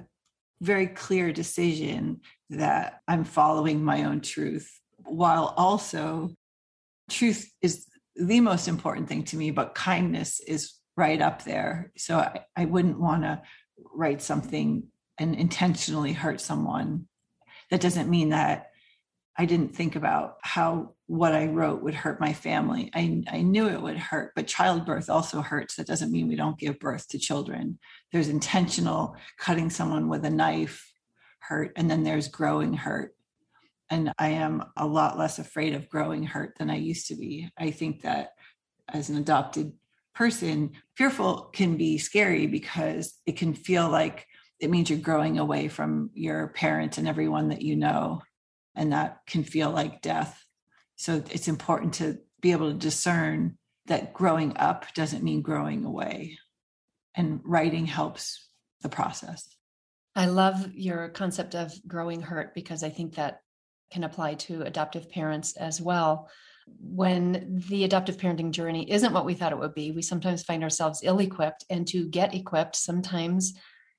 very 0.62 0.88
clear 0.88 1.32
decision 1.32 2.22
that 2.50 3.02
i'm 3.08 3.24
following 3.24 3.84
my 3.84 4.04
own 4.04 4.22
truth 4.22 4.80
while 5.04 5.54
also 5.58 6.32
truth 7.10 7.52
is 7.62 7.88
the 8.16 8.42
most 8.42 8.68
important 8.68 9.08
thing 9.08 9.24
to 9.26 9.38
me, 9.38 9.52
but 9.52 9.76
kindness 9.76 10.40
is 10.40 10.74
right 10.96 11.22
up 11.22 11.44
there. 11.44 11.92
So 11.98 12.18
I, 12.18 12.42
I 12.56 12.66
wouldn't 12.66 13.00
want 13.00 13.24
to 13.24 13.42
write 13.94 14.22
something 14.22 14.88
and 15.20 15.36
intentionally 15.36 16.14
hurt 16.14 16.42
someone. 16.42 17.08
That 17.70 17.82
doesn't 17.82 18.10
mean 18.10 18.30
that 18.30 18.72
I 19.38 19.46
didn't 19.46 19.76
think 19.76 19.96
about 19.96 20.38
how 20.42 20.96
what 21.06 21.34
I 21.34 21.46
wrote 21.46 21.84
would 21.84 21.94
hurt 21.94 22.20
my 22.20 22.34
family. 22.34 22.90
I, 22.94 23.24
I 23.32 23.42
knew 23.42 23.70
it 23.70 23.82
would 23.82 23.98
hurt, 23.98 24.34
but 24.36 24.48
childbirth 24.48 25.10
also 25.10 25.42
hurts. 25.42 25.76
That 25.76 25.88
doesn't 25.88 26.12
mean 26.12 26.28
we 26.28 26.36
don't 26.36 26.58
give 26.58 26.80
birth 26.80 27.08
to 27.10 27.20
children. 27.20 27.78
There's 28.12 28.30
intentional 28.30 29.16
cutting 29.38 29.70
someone 29.70 30.10
with 30.10 30.26
a 30.26 30.30
knife 30.30 30.92
hurt, 31.40 31.72
and 31.76 31.90
then 31.90 32.04
there's 32.04 32.28
growing 32.28 32.74
hurt. 32.74 33.16
And 33.90 34.12
I 34.18 34.30
am 34.30 34.64
a 34.76 34.86
lot 34.86 35.18
less 35.18 35.40
afraid 35.40 35.74
of 35.74 35.90
growing 35.90 36.24
hurt 36.24 36.58
than 36.58 36.70
I 36.70 36.76
used 36.76 37.08
to 37.08 37.16
be. 37.16 37.50
I 37.58 37.72
think 37.72 38.02
that 38.02 38.32
as 38.90 39.10
an 39.10 39.18
adopted 39.18 39.74
person, 40.14 40.72
fearful 40.96 41.50
can 41.54 41.78
be 41.78 41.98
scary 41.98 42.48
because 42.48 43.14
it 43.26 43.38
can 43.38 43.54
feel 43.54 43.90
like 43.90 44.26
it 44.60 44.70
means 44.70 44.90
you're 44.90 45.00
growing 45.00 45.40
away 45.40 45.68
from 45.68 46.10
your 46.14 46.50
parents 46.50 46.98
and 46.98 47.08
everyone 47.08 47.50
that 47.50 47.62
you 47.62 47.76
know. 47.76 48.22
And 48.76 48.92
that 48.94 49.20
can 49.26 49.44
feel 49.44 49.72
like 49.72 50.02
death. 50.02 50.44
So 50.96 51.24
it's 51.32 51.48
important 51.48 51.94
to 51.96 52.20
be 52.42 52.52
able 52.52 52.72
to 52.72 52.78
discern 52.78 53.58
that 53.88 54.14
growing 54.14 54.56
up 54.58 54.94
doesn't 54.94 55.24
mean 55.24 55.42
growing 55.42 55.86
away. 55.86 56.38
And 57.16 57.40
writing 57.44 57.86
helps 57.86 58.50
the 58.82 58.90
process. 58.90 59.48
I 60.16 60.26
love 60.26 60.72
your 60.74 61.10
concept 61.10 61.56
of 61.56 61.74
growing 61.88 62.22
hurt 62.22 62.54
because 62.54 62.84
I 62.84 62.90
think 62.90 63.16
that 63.16 63.42
can 63.92 64.04
apply 64.04 64.36
to 64.36 64.64
adoptive 64.64 65.10
parents 65.10 65.56
as 65.56 65.82
well. 65.82 66.30
When 66.80 67.64
the 67.70 67.86
adoptive 67.86 68.18
parenting 68.18 68.52
journey 68.52 68.92
isn't 68.92 69.14
what 69.14 69.26
we 69.26 69.34
thought 69.34 69.54
it 69.54 69.60
would 69.60 69.74
be, 69.74 69.92
we 69.92 70.02
sometimes 70.02 70.44
find 70.44 70.64
ourselves 70.64 71.02
ill 71.04 71.20
equipped. 71.20 71.64
And 71.70 71.88
to 71.88 72.08
get 72.08 72.36
equipped, 72.36 72.76
sometimes 72.76 73.54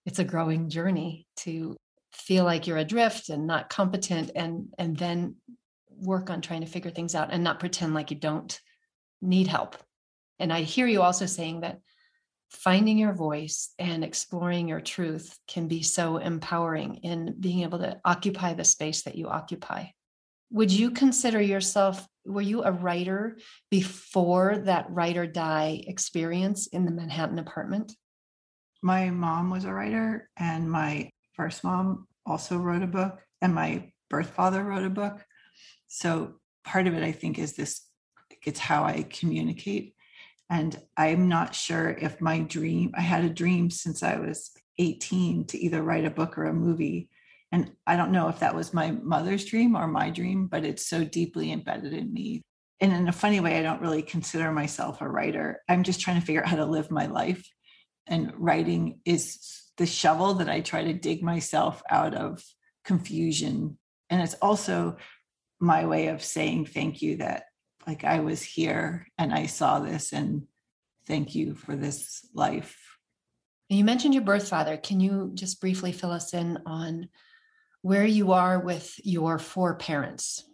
it's 0.05 0.19
a 0.19 0.25
growing 0.25 0.69
journey 0.69 1.27
to 1.37 1.77
feel 2.13 2.45
like 2.45 2.67
you're 2.67 2.79
adrift 2.79 3.29
and 3.29 3.47
not 3.47 3.69
competent 3.69 4.31
and 4.35 4.69
and 4.79 4.97
then 4.97 5.37
work 5.91 6.31
on 6.31 6.41
trying 6.41 6.61
to 6.61 6.67
figure 6.67 6.91
things 6.91 7.15
out 7.15 7.29
and 7.31 7.45
not 7.45 7.61
pretend 7.61 7.95
like 7.95 8.11
you 8.11 8.17
don't 8.17 8.61
need 9.21 9.47
help 9.47 9.77
and 10.39 10.53
i 10.53 10.63
hear 10.63 10.87
you 10.87 11.03
also 11.03 11.27
saying 11.27 11.61
that 11.61 11.79
finding 12.51 12.99
your 12.99 13.13
voice 13.13 13.73
and 13.79 14.03
exploring 14.03 14.69
your 14.69 14.81
truth 14.81 15.39
can 15.47 15.69
be 15.69 15.83
so 15.83 16.17
empowering 16.17 16.97
in 16.97 17.35
being 17.39 17.63
able 17.63 17.79
to 17.79 18.01
occupy 18.05 18.55
the 18.55 18.65
space 18.65 19.03
that 19.03 19.17
you 19.17 19.29
occupy. 19.29 19.87
Would 20.51 20.73
you 20.73 20.91
consider 20.91 21.41
yourself, 21.43 22.07
were 22.25 22.41
you 22.41 22.65
a 22.65 22.73
writer 22.73 23.39
before 23.71 24.59
that 24.65 24.87
write 24.89 25.19
or 25.19 25.27
die 25.27 25.83
experience 25.87 26.67
in 26.69 26.87
the 26.87 26.91
Manhattan 26.91 27.39
apartment? 27.39 27.93
My 28.83 29.11
mom 29.11 29.51
was 29.51 29.65
a 29.65 29.73
writer, 29.73 30.31
and 30.37 30.71
my 30.71 31.11
first 31.35 31.65
mom 31.65 32.07
also 32.25 32.57
wrote 32.57 32.83
a 32.83 32.87
book, 32.87 33.21
and 33.43 33.55
my 33.55 33.93
birth 34.09 34.31
father 34.31 34.65
wrote 34.65 34.85
a 34.85 34.91
book. 34.91 35.25
So 35.89 36.37
part 36.65 36.87
of 36.87 36.95
it, 36.95 37.03
I 37.03 37.13
think, 37.13 37.39
is 37.39 37.55
this 37.55 37.83
it's 38.47 38.61
how 38.61 38.85
I 38.85 39.03
communicate 39.03 39.95
and 40.51 40.81
I'm 40.97 41.29
not 41.29 41.55
sure 41.55 41.91
if 41.91 42.21
my 42.21 42.41
dream, 42.41 42.93
I 42.97 43.03
had 43.03 43.25
a 43.25 43.31
dream 43.31 43.71
since 43.71 44.03
I 44.03 44.17
was 44.17 44.51
18 44.79 45.47
to 45.47 45.59
either 45.59 45.83
write 45.83 46.07
a 46.07 46.11
book 46.11 46.39
or 46.39 46.45
a 46.45 46.55
movie. 46.55 47.11
And 47.53 47.73
I 47.87 47.97
don't 47.97 48.13
know 48.13 48.29
if 48.29 48.41
that 48.41 48.55
was 48.55 48.73
my 48.73 48.91
mother's 48.91 49.45
dream 49.45 49.77
or 49.77 49.87
my 49.87 50.11
dream, 50.11 50.47
but 50.47 50.65
it's 50.65 50.87
so 50.87 51.05
deeply 51.05 51.53
embedded 51.53 51.93
in 51.93 52.13
me. 52.13 52.43
And 52.81 52.93
in 52.93 53.09
a 53.09 53.13
funny 53.13 53.41
way, 53.41 53.59
I 53.59 53.63
don't 53.63 53.83
really 53.83 54.03
consider 54.03 54.53
myself 54.53 55.01
a 55.01 55.09
writer. 55.09 55.61
I'm 55.69 55.83
just 55.83 56.01
trying 56.01 56.21
to 56.21 56.27
figure 56.27 56.43
out 56.43 56.49
how 56.49 56.57
to 56.57 56.65
live 56.65 56.91
my 56.91 57.07
life. 57.07 57.47
And 58.07 58.33
writing 58.37 59.01
is 59.05 59.39
the 59.77 59.87
shovel 59.87 60.35
that 60.35 60.49
I 60.49 60.61
try 60.61 60.85
to 60.85 60.93
dig 60.95 61.23
myself 61.23 61.83
out 61.91 62.15
of 62.15 62.43
confusion. 62.85 63.79
And 64.09 64.23
it's 64.23 64.35
also 64.35 64.97
my 65.61 65.87
way 65.87 66.09
of 66.09 66.23
saying 66.23 66.67
thank 66.67 67.03
you 67.03 67.17
that 67.17 67.45
like 67.89 68.05
I 68.05 68.21
was 68.21 68.43
here 68.43 69.09
and 69.17 69.33
I 69.33 69.47
saw 69.47 69.81
this 69.81 70.13
and 70.13 70.47
thank 71.07 71.35
you 71.35 71.55
for 71.55 71.75
this 71.75 72.29
life. 72.35 72.99
You 73.71 73.83
mentioned 73.83 74.13
your 74.13 74.25
birth 74.25 74.47
father. 74.47 74.77
Can 74.77 75.01
you 75.01 75.31
just 75.33 75.59
briefly 75.59 75.93
fill 75.93 76.13
us 76.13 76.35
in 76.35 76.59
on 76.67 77.09
where 77.81 78.05
you 78.05 78.33
are 78.33 78.61
with 78.61 78.95
your 79.05 79.39
four 79.39 79.77
parents? 79.77 80.45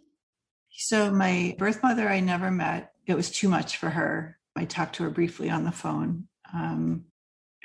So, 0.71 1.11
my 1.11 1.55
birth 1.57 1.83
mother, 1.83 2.07
I 2.07 2.21
never 2.21 2.49
met. 2.51 2.91
It 3.05 3.15
was 3.15 3.29
too 3.31 3.49
much 3.49 3.77
for 3.77 3.89
her. 3.89 4.37
I 4.55 4.63
talked 4.63 4.95
to 4.95 5.03
her 5.03 5.09
briefly 5.09 5.49
on 5.49 5.65
the 5.65 5.71
phone. 5.73 6.27
Um, 6.53 7.05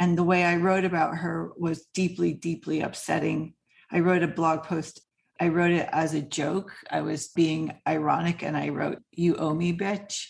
and 0.01 0.19
the 0.19 0.25
way 0.25 0.45
I 0.45 0.57
wrote 0.57 0.85
about 0.85 1.17
her 1.19 1.53
was 1.57 1.87
deeply, 1.95 2.33
deeply 2.33 2.81
upsetting. 2.81 3.55
I 3.93 4.01
wrote 4.01 4.25
a 4.25 4.29
blog 4.29 4.65
post 4.65 5.01
I 5.41 5.49
wrote 5.49 5.71
it 5.71 5.89
as 5.91 6.13
a 6.13 6.21
joke. 6.21 6.73
I 6.91 7.01
was 7.01 7.29
being 7.29 7.73
ironic 7.89 8.43
and 8.43 8.57
I 8.57 8.69
wrote, 8.69 8.99
You 9.11 9.37
owe 9.37 9.55
me, 9.55 9.73
bitch. 9.73 10.27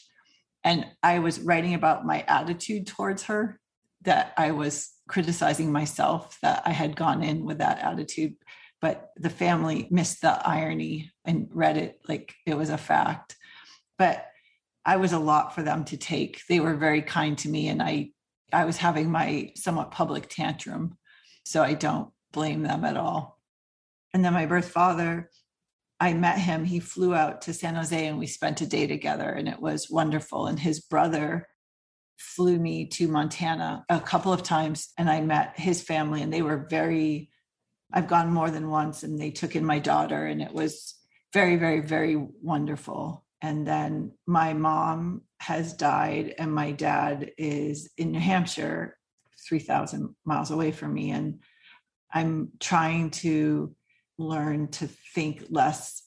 And 0.62 0.86
I 1.02 1.18
was 1.18 1.40
writing 1.40 1.74
about 1.74 2.06
my 2.06 2.24
attitude 2.28 2.86
towards 2.86 3.24
her, 3.24 3.58
that 4.02 4.32
I 4.36 4.52
was 4.52 4.90
criticizing 5.08 5.72
myself, 5.72 6.38
that 6.42 6.62
I 6.64 6.70
had 6.70 6.94
gone 6.94 7.24
in 7.24 7.44
with 7.44 7.58
that 7.58 7.80
attitude. 7.80 8.34
But 8.80 9.10
the 9.16 9.30
family 9.30 9.88
missed 9.90 10.22
the 10.22 10.30
irony 10.46 11.10
and 11.24 11.48
read 11.50 11.76
it 11.76 12.00
like 12.08 12.32
it 12.46 12.56
was 12.56 12.70
a 12.70 12.78
fact. 12.78 13.36
But 13.98 14.26
I 14.84 14.96
was 14.96 15.12
a 15.12 15.18
lot 15.18 15.54
for 15.54 15.62
them 15.62 15.84
to 15.86 15.96
take. 15.96 16.40
They 16.48 16.60
were 16.60 16.76
very 16.76 17.02
kind 17.02 17.36
to 17.38 17.48
me, 17.48 17.68
and 17.68 17.82
I, 17.82 18.10
I 18.52 18.64
was 18.64 18.76
having 18.76 19.10
my 19.10 19.52
somewhat 19.56 19.90
public 19.90 20.28
tantrum. 20.28 20.96
So 21.44 21.62
I 21.62 21.74
don't 21.74 22.10
blame 22.32 22.62
them 22.62 22.84
at 22.84 22.96
all. 22.96 23.39
And 24.12 24.24
then 24.24 24.32
my 24.32 24.46
birth 24.46 24.68
father, 24.70 25.30
I 26.00 26.14
met 26.14 26.38
him. 26.38 26.64
He 26.64 26.80
flew 26.80 27.14
out 27.14 27.42
to 27.42 27.52
San 27.52 27.74
Jose 27.74 28.06
and 28.06 28.18
we 28.18 28.26
spent 28.26 28.60
a 28.60 28.66
day 28.66 28.86
together, 28.86 29.28
and 29.28 29.48
it 29.48 29.60
was 29.60 29.90
wonderful. 29.90 30.46
And 30.46 30.58
his 30.58 30.80
brother 30.80 31.46
flew 32.16 32.58
me 32.58 32.86
to 32.86 33.08
Montana 33.08 33.84
a 33.88 34.00
couple 34.00 34.32
of 34.32 34.42
times, 34.42 34.88
and 34.98 35.08
I 35.08 35.20
met 35.20 35.58
his 35.58 35.82
family, 35.82 36.22
and 36.22 36.32
they 36.32 36.42
were 36.42 36.66
very, 36.68 37.30
I've 37.92 38.08
gone 38.08 38.32
more 38.32 38.50
than 38.50 38.70
once, 38.70 39.02
and 39.02 39.18
they 39.18 39.30
took 39.30 39.56
in 39.56 39.64
my 39.64 39.78
daughter, 39.78 40.26
and 40.26 40.42
it 40.42 40.52
was 40.52 40.94
very, 41.32 41.56
very, 41.56 41.80
very 41.80 42.16
wonderful. 42.16 43.24
And 43.42 43.66
then 43.66 44.12
my 44.26 44.52
mom 44.52 45.22
has 45.40 45.72
died, 45.72 46.34
and 46.38 46.54
my 46.54 46.72
dad 46.72 47.32
is 47.38 47.90
in 47.96 48.12
New 48.12 48.20
Hampshire, 48.20 48.98
3,000 49.48 50.14
miles 50.26 50.50
away 50.50 50.72
from 50.72 50.92
me. 50.92 51.10
And 51.10 51.40
I'm 52.12 52.50
trying 52.60 53.10
to 53.10 53.74
learn 54.20 54.68
to 54.68 54.88
think 55.14 55.46
less 55.50 56.02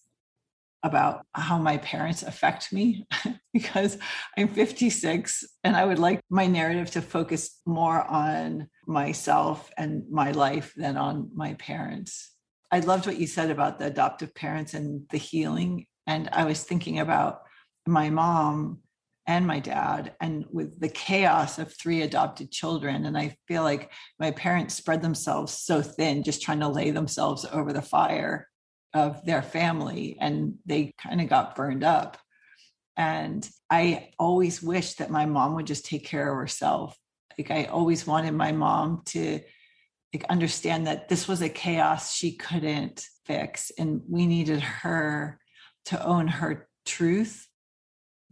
about 0.83 1.25
how 1.33 1.57
my 1.57 1.77
parents 1.77 2.23
affect 2.23 2.73
me 2.73 3.07
because 3.53 3.97
I'm 4.37 4.49
56 4.49 5.45
and 5.63 5.75
I 5.75 5.85
would 5.85 5.99
like 5.99 6.19
my 6.29 6.45
narrative 6.45 6.91
to 6.91 7.01
focus 7.01 7.61
more 7.65 8.03
on 8.03 8.67
myself 8.85 9.71
and 9.77 10.03
my 10.11 10.31
life 10.31 10.73
than 10.75 10.97
on 10.97 11.29
my 11.33 11.53
parents. 11.55 12.31
I 12.71 12.79
loved 12.79 13.05
what 13.07 13.19
you 13.19 13.27
said 13.27 13.49
about 13.49 13.79
the 13.79 13.85
adoptive 13.85 14.35
parents 14.35 14.73
and 14.73 15.03
the 15.09 15.17
healing. 15.17 15.85
And 16.05 16.27
I 16.33 16.43
was 16.43 16.63
thinking 16.63 16.99
about 16.99 17.41
my 17.87 18.09
mom 18.09 18.79
and 19.25 19.47
my 19.47 19.59
dad 19.59 20.13
and 20.19 20.45
with 20.51 20.79
the 20.79 20.89
chaos 20.89 21.57
of 21.57 21.73
three 21.73 22.01
adopted 22.01 22.51
children 22.51 23.05
and 23.05 23.17
i 23.17 23.35
feel 23.47 23.63
like 23.63 23.91
my 24.19 24.31
parents 24.31 24.75
spread 24.75 25.01
themselves 25.01 25.53
so 25.53 25.81
thin 25.81 26.23
just 26.23 26.41
trying 26.41 26.59
to 26.59 26.67
lay 26.67 26.91
themselves 26.91 27.45
over 27.51 27.71
the 27.71 27.81
fire 27.81 28.47
of 28.93 29.25
their 29.25 29.41
family 29.41 30.17
and 30.19 30.55
they 30.65 30.93
kind 31.01 31.19
of 31.19 31.27
got 31.27 31.55
burned 31.55 31.83
up. 31.83 32.17
And 32.95 33.47
i 33.69 34.11
always 34.19 34.61
wished 34.61 34.99
that 34.99 35.09
my 35.09 35.25
mom 35.25 35.55
would 35.55 35.67
just 35.67 35.85
take 35.85 36.05
care 36.05 36.31
of 36.31 36.37
herself. 36.37 36.97
Like 37.37 37.49
i 37.49 37.65
always 37.65 38.05
wanted 38.05 38.33
my 38.33 38.51
mom 38.51 39.01
to 39.07 39.39
like 40.13 40.25
understand 40.29 40.85
that 40.85 41.09
this 41.09 41.27
was 41.27 41.41
a 41.41 41.49
chaos 41.49 42.13
she 42.13 42.33
couldn't 42.35 43.03
fix 43.25 43.71
and 43.79 44.01
we 44.07 44.27
needed 44.27 44.59
her 44.59 45.39
to 45.85 46.05
own 46.05 46.27
her 46.27 46.67
truth 46.85 47.47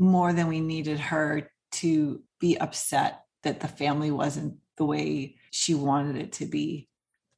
more 0.01 0.33
than 0.33 0.47
we 0.47 0.59
needed 0.59 0.99
her 0.99 1.47
to 1.71 2.23
be 2.39 2.57
upset 2.57 3.21
that 3.43 3.59
the 3.59 3.67
family 3.67 4.09
wasn't 4.09 4.57
the 4.77 4.83
way 4.83 5.35
she 5.51 5.75
wanted 5.75 6.15
it 6.15 6.31
to 6.33 6.45
be. 6.47 6.89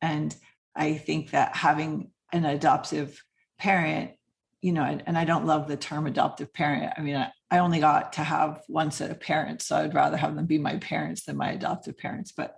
And 0.01 0.33
I 0.73 0.93
think 0.93 1.31
that 1.31 1.57
having 1.57 2.11
an 2.31 2.45
adoptive 2.45 3.21
parent, 3.59 4.11
you 4.61 4.71
know, 4.71 4.83
and, 4.83 5.03
and 5.05 5.17
I 5.17 5.25
don't 5.25 5.45
love 5.45 5.67
the 5.67 5.75
term 5.75 6.07
adoptive 6.07 6.53
parent. 6.53 6.93
I 6.97 7.01
mean, 7.01 7.17
I, 7.17 7.31
I 7.51 7.59
only 7.59 7.81
got 7.81 8.13
to 8.13 8.23
have 8.23 8.61
one 8.67 8.91
set 8.91 9.11
of 9.11 9.19
parents, 9.19 9.67
so 9.67 9.75
I'd 9.75 9.93
rather 9.93 10.15
have 10.15 10.33
them 10.33 10.45
be 10.45 10.57
my 10.57 10.77
parents 10.77 11.25
than 11.25 11.35
my 11.35 11.51
adoptive 11.51 11.97
parents. 11.97 12.31
But 12.31 12.55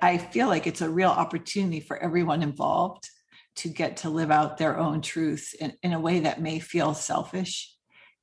I 0.00 0.18
feel 0.18 0.48
like 0.48 0.66
it's 0.66 0.82
a 0.82 0.90
real 0.90 1.10
opportunity 1.10 1.78
for 1.78 1.96
everyone 1.96 2.42
involved 2.42 3.08
to 3.56 3.68
get 3.68 3.98
to 3.98 4.10
live 4.10 4.32
out 4.32 4.58
their 4.58 4.76
own 4.76 5.00
truth 5.00 5.54
in, 5.60 5.74
in 5.84 5.92
a 5.92 6.00
way 6.00 6.20
that 6.20 6.42
may 6.42 6.58
feel 6.58 6.92
selfish 6.92 7.73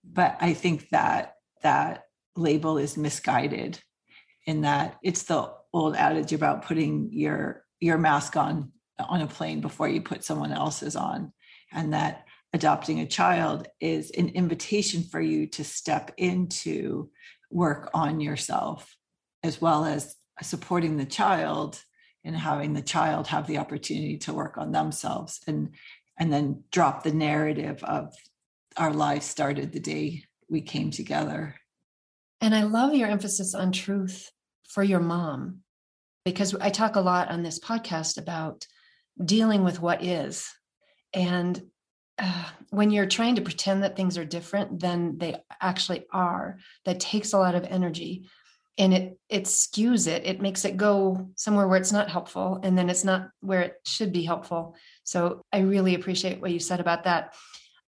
but 0.03 0.37
I 0.39 0.53
think 0.53 0.89
that 0.89 1.35
that 1.63 2.03
label 2.35 2.77
is 2.77 2.97
misguided 2.97 3.79
in 4.45 4.61
that 4.61 4.97
it's 5.03 5.23
the 5.23 5.51
old 5.73 5.95
adage 5.95 6.33
about 6.33 6.65
putting 6.65 7.09
your 7.11 7.63
your 7.79 7.97
mask 7.97 8.35
on 8.35 8.71
on 8.99 9.21
a 9.21 9.27
plane 9.27 9.61
before 9.61 9.87
you 9.87 10.01
put 10.01 10.23
someone 10.23 10.51
else's 10.51 10.95
on 10.95 11.31
and 11.73 11.93
that 11.93 12.25
adopting 12.53 12.99
a 12.99 13.07
child 13.07 13.67
is 13.79 14.11
an 14.11 14.29
invitation 14.29 15.03
for 15.03 15.21
you 15.21 15.47
to 15.47 15.63
step 15.63 16.11
into 16.17 17.09
work 17.49 17.89
on 17.93 18.19
yourself 18.19 18.95
as 19.43 19.61
well 19.61 19.85
as 19.85 20.15
supporting 20.41 20.97
the 20.97 21.05
child 21.05 21.81
and 22.23 22.35
having 22.35 22.73
the 22.73 22.81
child 22.81 23.27
have 23.27 23.47
the 23.47 23.57
opportunity 23.57 24.17
to 24.17 24.33
work 24.33 24.57
on 24.57 24.71
themselves 24.71 25.39
and 25.47 25.69
and 26.19 26.31
then 26.31 26.63
drop 26.71 27.03
the 27.03 27.13
narrative 27.13 27.83
of 27.83 28.13
our 28.77 28.93
lives 28.93 29.25
started 29.25 29.71
the 29.71 29.79
day 29.79 30.23
we 30.49 30.61
came 30.61 30.91
together. 30.91 31.55
And 32.41 32.55
i 32.55 32.63
love 32.63 32.93
your 32.93 33.09
emphasis 33.09 33.53
on 33.53 33.71
truth 33.71 34.31
for 34.67 34.83
your 34.83 34.99
mom 34.99 35.59
because 36.25 36.55
i 36.55 36.69
talk 36.69 36.95
a 36.95 37.01
lot 37.01 37.29
on 37.29 37.43
this 37.43 37.59
podcast 37.59 38.17
about 38.17 38.65
dealing 39.23 39.63
with 39.63 39.81
what 39.81 40.03
is. 40.03 40.49
And 41.13 41.61
uh, 42.17 42.45
when 42.69 42.91
you're 42.91 43.07
trying 43.07 43.35
to 43.35 43.41
pretend 43.41 43.83
that 43.83 43.95
things 43.95 44.17
are 44.17 44.25
different 44.25 44.79
than 44.79 45.17
they 45.17 45.35
actually 45.59 46.05
are 46.11 46.57
that 46.85 46.99
takes 46.99 47.33
a 47.33 47.37
lot 47.37 47.55
of 47.55 47.65
energy 47.65 48.27
and 48.77 48.93
it 48.93 49.19
it 49.29 49.43
skews 49.43 50.07
it. 50.07 50.25
It 50.25 50.41
makes 50.41 50.63
it 50.65 50.77
go 50.77 51.29
somewhere 51.35 51.67
where 51.67 51.77
it's 51.77 51.91
not 51.91 52.09
helpful 52.09 52.59
and 52.63 52.77
then 52.77 52.89
it's 52.89 53.03
not 53.03 53.29
where 53.41 53.61
it 53.61 53.73
should 53.85 54.13
be 54.13 54.23
helpful. 54.23 54.75
So 55.03 55.41
i 55.51 55.59
really 55.59 55.95
appreciate 55.95 56.41
what 56.41 56.51
you 56.51 56.59
said 56.59 56.79
about 56.79 57.03
that 57.03 57.35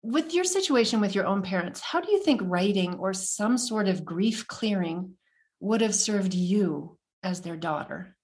with 0.04 0.34
your 0.34 0.44
situation 0.44 1.00
with 1.00 1.16
your 1.16 1.26
own 1.26 1.42
parents 1.42 1.80
how 1.82 2.00
do 2.00 2.12
you 2.12 2.22
think 2.22 2.42
writing 2.44 2.96
or 2.96 3.14
some 3.14 3.58
sort 3.58 3.88
of 3.88 4.06
grief 4.06 4.48
clearing 4.48 5.14
would 5.60 5.82
have 5.82 5.96
served 5.96 6.34
you 6.34 6.98
as 7.24 7.42
their 7.42 7.58
daughter 7.58 8.16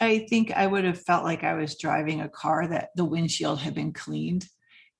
i 0.00 0.18
think 0.30 0.50
i 0.52 0.66
would 0.66 0.84
have 0.84 1.00
felt 1.00 1.24
like 1.24 1.44
i 1.44 1.54
was 1.54 1.78
driving 1.78 2.20
a 2.20 2.28
car 2.28 2.66
that 2.66 2.88
the 2.96 3.04
windshield 3.04 3.60
had 3.60 3.74
been 3.74 3.92
cleaned 3.92 4.46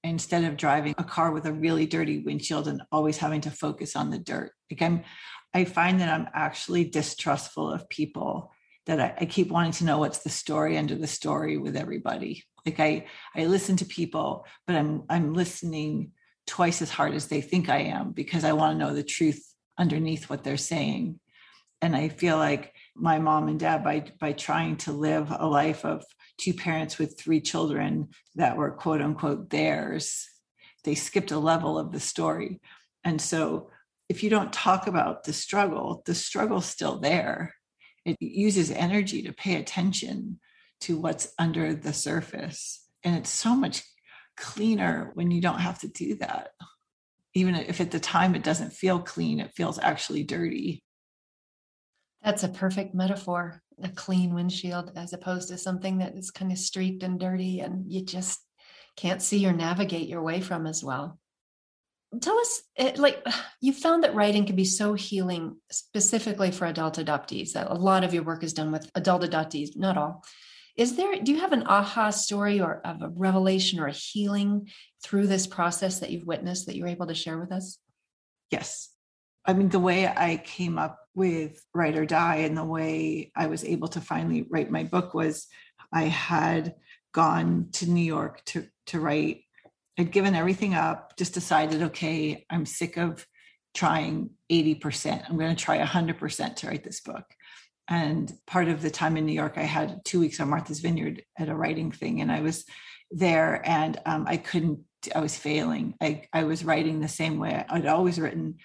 instead 0.02 0.44
of 0.44 0.58
driving 0.58 0.94
a 0.98 1.04
car 1.04 1.32
with 1.32 1.46
a 1.46 1.52
really 1.52 1.86
dirty 1.86 2.18
windshield 2.18 2.68
and 2.68 2.82
always 2.92 3.16
having 3.16 3.40
to 3.40 3.50
focus 3.50 3.96
on 3.96 4.10
the 4.10 4.18
dirt 4.18 4.52
like 4.70 4.82
i'm 4.82 5.02
I 5.54 5.64
find 5.64 6.00
that 6.00 6.08
I'm 6.08 6.28
actually 6.34 6.84
distrustful 6.84 7.72
of 7.72 7.88
people 7.88 8.52
that 8.86 9.00
I, 9.00 9.14
I, 9.20 9.24
keep 9.26 9.48
wanting 9.48 9.72
to 9.72 9.84
know 9.84 9.98
what's 9.98 10.18
the 10.18 10.28
story 10.28 10.76
under 10.76 10.96
the 10.96 11.06
story 11.06 11.56
with 11.56 11.76
everybody. 11.76 12.44
Like 12.66 12.80
I 12.80 13.06
I 13.36 13.46
listen 13.46 13.76
to 13.76 13.84
people, 13.84 14.46
but 14.66 14.76
I'm 14.76 15.04
I'm 15.08 15.34
listening 15.34 16.12
twice 16.46 16.82
as 16.82 16.90
hard 16.90 17.14
as 17.14 17.26
they 17.26 17.40
think 17.40 17.68
I 17.68 17.78
am 17.78 18.12
because 18.12 18.44
I 18.44 18.52
want 18.52 18.78
to 18.78 18.84
know 18.84 18.94
the 18.94 19.02
truth 19.02 19.42
underneath 19.78 20.28
what 20.30 20.44
they're 20.44 20.56
saying. 20.56 21.18
And 21.82 21.96
I 21.96 22.08
feel 22.08 22.38
like 22.38 22.74
my 22.94 23.18
mom 23.18 23.48
and 23.48 23.60
dad 23.60 23.84
by 23.84 24.04
by 24.20 24.32
trying 24.32 24.76
to 24.78 24.92
live 24.92 25.30
a 25.30 25.46
life 25.46 25.84
of 25.84 26.04
two 26.38 26.54
parents 26.54 26.98
with 26.98 27.18
three 27.18 27.40
children 27.40 28.08
that 28.34 28.56
were 28.56 28.70
quote 28.70 29.02
unquote 29.02 29.50
theirs, 29.50 30.28
they 30.84 30.94
skipped 30.94 31.30
a 31.30 31.38
level 31.38 31.78
of 31.78 31.92
the 31.92 32.00
story. 32.00 32.60
And 33.04 33.20
so 33.20 33.70
if 34.08 34.22
you 34.22 34.30
don't 34.30 34.52
talk 34.52 34.86
about 34.86 35.24
the 35.24 35.32
struggle, 35.32 36.02
the 36.06 36.14
struggle's 36.14 36.66
still 36.66 36.98
there. 36.98 37.54
It 38.04 38.16
uses 38.20 38.70
energy 38.70 39.22
to 39.22 39.32
pay 39.32 39.56
attention 39.56 40.40
to 40.84 40.98
what's 40.98 41.32
under 41.38 41.74
the 41.74 41.92
surface. 41.92 42.86
And 43.02 43.16
it's 43.16 43.30
so 43.30 43.54
much 43.54 43.82
cleaner 44.36 45.10
when 45.14 45.30
you 45.30 45.40
don't 45.40 45.60
have 45.60 45.78
to 45.80 45.88
do 45.88 46.16
that. 46.16 46.50
Even 47.34 47.54
if 47.54 47.80
at 47.80 47.90
the 47.90 48.00
time 48.00 48.34
it 48.34 48.44
doesn't 48.44 48.72
feel 48.72 49.00
clean, 49.00 49.40
it 49.40 49.52
feels 49.54 49.78
actually 49.78 50.22
dirty. 50.22 50.82
That's 52.22 52.44
a 52.44 52.48
perfect 52.48 52.94
metaphor 52.94 53.62
a 53.82 53.88
clean 53.88 54.34
windshield 54.34 54.92
as 54.96 55.12
opposed 55.12 55.48
to 55.48 55.58
something 55.58 55.98
that 55.98 56.16
is 56.16 56.30
kind 56.30 56.52
of 56.52 56.58
streaked 56.58 57.02
and 57.02 57.18
dirty 57.18 57.60
and 57.60 57.90
you 57.90 58.04
just 58.04 58.40
can't 58.96 59.22
see 59.22 59.46
or 59.46 59.52
navigate 59.52 60.08
your 60.08 60.22
way 60.22 60.40
from 60.40 60.66
as 60.66 60.84
well 60.84 61.18
tell 62.20 62.38
us 62.38 62.62
eh, 62.76 62.92
like 62.96 63.26
you 63.60 63.72
found 63.72 64.04
that 64.04 64.14
writing 64.14 64.46
can 64.46 64.54
be 64.54 64.64
so 64.64 64.94
healing 64.94 65.56
specifically 65.70 66.52
for 66.52 66.66
adult 66.66 66.98
adoptees 66.98 67.52
that 67.52 67.70
a 67.70 67.74
lot 67.74 68.04
of 68.04 68.14
your 68.14 68.22
work 68.22 68.44
is 68.44 68.52
done 68.52 68.70
with 68.70 68.88
adult 68.94 69.22
adoptees 69.22 69.76
not 69.76 69.98
all 69.98 70.22
is 70.76 70.96
there 70.96 71.14
do 71.22 71.32
you 71.32 71.40
have 71.40 71.52
an 71.52 71.66
aha 71.66 72.10
story 72.10 72.60
or 72.60 72.80
of 72.84 73.02
a 73.02 73.08
revelation 73.10 73.80
or 73.80 73.86
a 73.86 73.92
healing 73.92 74.68
through 75.02 75.26
this 75.26 75.46
process 75.46 76.00
that 76.00 76.10
you've 76.10 76.26
witnessed 76.26 76.66
that 76.66 76.76
you're 76.76 76.88
able 76.88 77.06
to 77.06 77.14
share 77.14 77.38
with 77.38 77.52
us 77.52 77.78
yes 78.50 78.90
i 79.46 79.52
mean 79.52 79.68
the 79.68 79.78
way 79.78 80.06
i 80.06 80.40
came 80.44 80.78
up 80.78 80.98
with 81.14 81.62
write 81.74 81.96
or 81.96 82.06
die 82.06 82.36
and 82.36 82.56
the 82.56 82.64
way 82.64 83.30
i 83.36 83.46
was 83.46 83.64
able 83.64 83.88
to 83.88 84.00
finally 84.00 84.46
write 84.50 84.70
my 84.70 84.82
book 84.82 85.14
was 85.14 85.46
i 85.92 86.04
had 86.04 86.74
gone 87.12 87.68
to 87.72 87.88
new 87.88 88.04
york 88.04 88.44
to 88.44 88.66
to 88.86 89.00
write 89.00 89.44
I'd 89.98 90.10
given 90.10 90.34
everything 90.34 90.74
up, 90.74 91.16
just 91.16 91.34
decided, 91.34 91.82
okay, 91.82 92.44
I'm 92.50 92.66
sick 92.66 92.96
of 92.96 93.24
trying 93.74 94.30
80%. 94.50 95.28
I'm 95.28 95.38
going 95.38 95.54
to 95.54 95.62
try 95.62 95.78
100% 95.78 96.56
to 96.56 96.66
write 96.66 96.84
this 96.84 97.00
book. 97.00 97.24
And 97.88 98.32
part 98.46 98.68
of 98.68 98.80
the 98.80 98.90
time 98.90 99.16
in 99.16 99.26
New 99.26 99.32
York, 99.32 99.54
I 99.56 99.62
had 99.62 100.04
two 100.04 100.20
weeks 100.20 100.40
on 100.40 100.48
Martha's 100.48 100.80
Vineyard 100.80 101.22
at 101.38 101.48
a 101.48 101.54
writing 101.54 101.92
thing, 101.92 102.20
and 102.20 102.32
I 102.32 102.40
was 102.40 102.64
there 103.10 103.62
and 103.68 104.00
um, 104.06 104.24
I 104.26 104.38
couldn't, 104.38 104.80
I 105.14 105.20
was 105.20 105.36
failing. 105.36 105.94
I, 106.00 106.22
I 106.32 106.44
was 106.44 106.64
writing 106.64 107.00
the 107.00 107.08
same 107.08 107.38
way 107.38 107.64
I'd 107.68 107.86
always 107.86 108.18
written, 108.18 108.56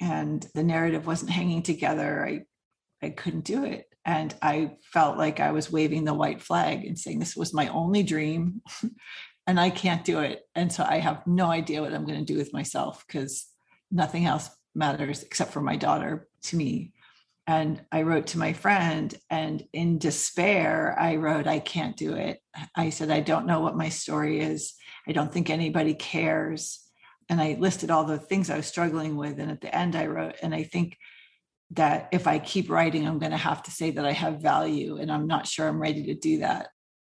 and 0.00 0.46
the 0.54 0.62
narrative 0.62 1.06
wasn't 1.06 1.30
hanging 1.30 1.62
together. 1.62 2.26
I, 2.26 2.40
I 3.04 3.10
couldn't 3.10 3.44
do 3.44 3.64
it. 3.64 3.86
And 4.06 4.34
I 4.42 4.76
felt 4.92 5.16
like 5.16 5.40
I 5.40 5.52
was 5.52 5.72
waving 5.72 6.04
the 6.04 6.14
white 6.14 6.42
flag 6.42 6.84
and 6.84 6.98
saying 6.98 7.18
this 7.18 7.36
was 7.36 7.54
my 7.54 7.68
only 7.68 8.02
dream. 8.02 8.60
and 9.46 9.60
I 9.60 9.70
can't 9.70 10.04
do 10.04 10.20
it. 10.20 10.42
And 10.54 10.72
so 10.72 10.84
I 10.88 10.98
have 10.98 11.26
no 11.26 11.46
idea 11.46 11.82
what 11.82 11.92
I'm 11.92 12.06
going 12.06 12.18
to 12.18 12.32
do 12.32 12.38
with 12.38 12.52
myself 12.52 13.04
because 13.06 13.46
nothing 13.90 14.26
else 14.26 14.48
matters 14.74 15.22
except 15.22 15.52
for 15.52 15.60
my 15.60 15.76
daughter 15.76 16.28
to 16.44 16.56
me. 16.56 16.92
And 17.46 17.82
I 17.92 18.02
wrote 18.02 18.28
to 18.28 18.38
my 18.38 18.54
friend, 18.54 19.14
and 19.28 19.62
in 19.72 19.98
despair, 19.98 20.96
I 20.98 21.16
wrote, 21.16 21.46
I 21.46 21.58
can't 21.58 21.96
do 21.96 22.14
it. 22.14 22.40
I 22.74 22.88
said, 22.88 23.10
I 23.10 23.20
don't 23.20 23.46
know 23.46 23.60
what 23.60 23.76
my 23.76 23.90
story 23.90 24.40
is. 24.40 24.72
I 25.06 25.12
don't 25.12 25.30
think 25.30 25.50
anybody 25.50 25.94
cares. 25.94 26.80
And 27.28 27.40
I 27.40 27.56
listed 27.60 27.90
all 27.90 28.04
the 28.04 28.18
things 28.18 28.48
I 28.48 28.56
was 28.56 28.66
struggling 28.66 29.16
with. 29.16 29.38
And 29.38 29.50
at 29.50 29.60
the 29.60 29.74
end, 29.74 29.94
I 29.94 30.06
wrote, 30.06 30.36
and 30.42 30.54
I 30.54 30.62
think 30.62 30.96
that 31.72 32.08
if 32.12 32.26
I 32.26 32.38
keep 32.38 32.70
writing, 32.70 33.06
I'm 33.06 33.18
going 33.18 33.32
to 33.32 33.38
have 33.38 33.62
to 33.64 33.70
say 33.70 33.90
that 33.90 34.06
I 34.06 34.12
have 34.12 34.40
value. 34.40 34.96
And 34.96 35.12
I'm 35.12 35.26
not 35.26 35.46
sure 35.46 35.68
I'm 35.68 35.80
ready 35.80 36.06
to 36.06 36.14
do 36.14 36.38
that. 36.38 36.68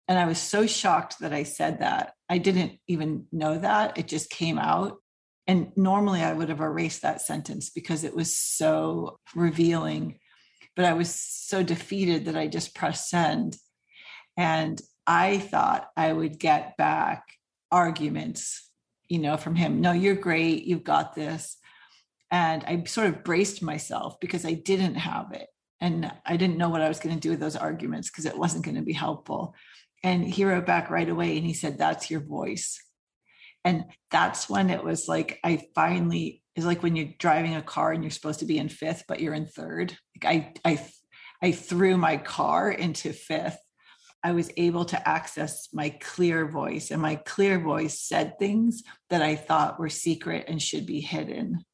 And 0.09 0.19
I 0.19 0.27
was 0.27 0.39
so 0.39 0.67
shocked 0.67 1.21
that 1.21 1.33
I 1.35 1.43
said 1.43 1.81
that. 1.81 2.15
I 2.29 2.39
didn't 2.39 2.79
even 2.89 3.27
know 3.33 3.59
that. 3.59 3.99
It 3.99 4.09
just 4.09 4.31
came 4.31 4.59
out. 4.59 4.97
And 5.47 5.73
normally 5.77 6.23
I 6.23 6.33
would 6.33 6.49
have 6.49 6.61
erased 6.61 7.03
that 7.03 7.21
sentence 7.21 7.69
because 7.69 8.05
it 8.05 8.17
was 8.17 8.37
so 8.37 9.19
revealing. 9.35 10.19
But 10.77 10.87
I 10.87 10.95
was 10.95 11.15
so 11.15 11.63
defeated 11.63 12.27
that 12.27 12.37
I 12.37 12.47
just 12.47 12.75
pressed 12.75 13.11
send. 13.11 13.57
And 14.37 14.81
I 15.07 15.39
thought 15.39 15.89
I 15.97 16.13
would 16.13 16.39
get 16.39 16.77
back 16.77 17.25
arguments, 17.71 18.71
you 19.09 19.19
know, 19.19 19.37
from 19.37 19.55
him. 19.55 19.81
No, 19.81 19.93
you're 19.93 20.15
great. 20.15 20.65
You've 20.65 20.85
got 20.85 21.15
this. 21.15 21.57
And 22.31 22.65
I 22.65 22.85
sort 22.85 23.09
of 23.09 23.25
braced 23.25 23.63
myself 23.63 24.19
because 24.21 24.47
I 24.47 24.55
didn't 24.55 24.95
have 24.95 25.33
it. 25.33 25.49
And 25.81 26.11
I 26.25 26.37
didn't 26.37 26.59
know 26.59 26.69
what 26.69 26.81
I 26.81 26.89
was 26.89 27.01
going 27.01 27.15
to 27.15 27.21
do 27.21 27.31
with 27.31 27.41
those 27.41 27.57
arguments 27.57 28.09
because 28.09 28.25
it 28.25 28.39
wasn't 28.39 28.65
going 28.65 28.77
to 28.77 28.83
be 28.83 28.93
helpful. 28.93 29.55
And 30.05 30.25
he 30.25 30.45
wrote 30.45 30.65
back 30.65 30.91
right 30.91 31.09
away 31.09 31.37
and 31.37 31.47
he 31.47 31.53
said, 31.55 31.77
That's 31.77 32.11
your 32.11 32.21
voice. 32.21 32.81
And 33.65 33.85
that's 34.11 34.49
when 34.49 34.71
it 34.71 34.83
was 34.83 35.09
like, 35.09 35.39
I 35.45 35.67
finally, 35.75 36.42
is 36.57 36.67
like 36.67 36.83
when 36.83 36.97
you're 36.97 37.15
driving 37.19 37.55
a 37.55 37.63
car 37.63 37.93
and 37.93 38.03
you're 38.03 38.11
supposed 38.11 38.41
to 38.41 38.47
be 38.47 38.59
in 38.59 38.69
fifth, 38.69 39.05
but 39.09 39.21
you're 39.21 39.35
in 39.35 39.47
third. 39.47 39.97
Like 40.23 40.55
I, 40.65 40.71
I, 40.73 40.87
I 41.43 41.53
threw 41.53 41.97
my 41.97 42.17
car 42.17 42.71
into 42.71 43.13
fifth. 43.13 43.59
I 44.25 44.33
was 44.33 44.51
able 44.57 44.85
to 44.87 45.09
access 45.09 45.69
my 45.73 45.91
clear 46.01 46.47
voice, 46.47 46.93
and 46.93 47.03
my 47.03 47.17
clear 47.17 47.59
voice 47.59 47.99
said 47.99 48.39
things 48.39 48.85
that 49.11 49.21
I 49.23 49.35
thought 49.35 49.81
were 49.81 49.89
secret 49.89 50.45
and 50.47 50.63
should 50.63 50.87
be 50.87 51.01
hidden. 51.01 51.65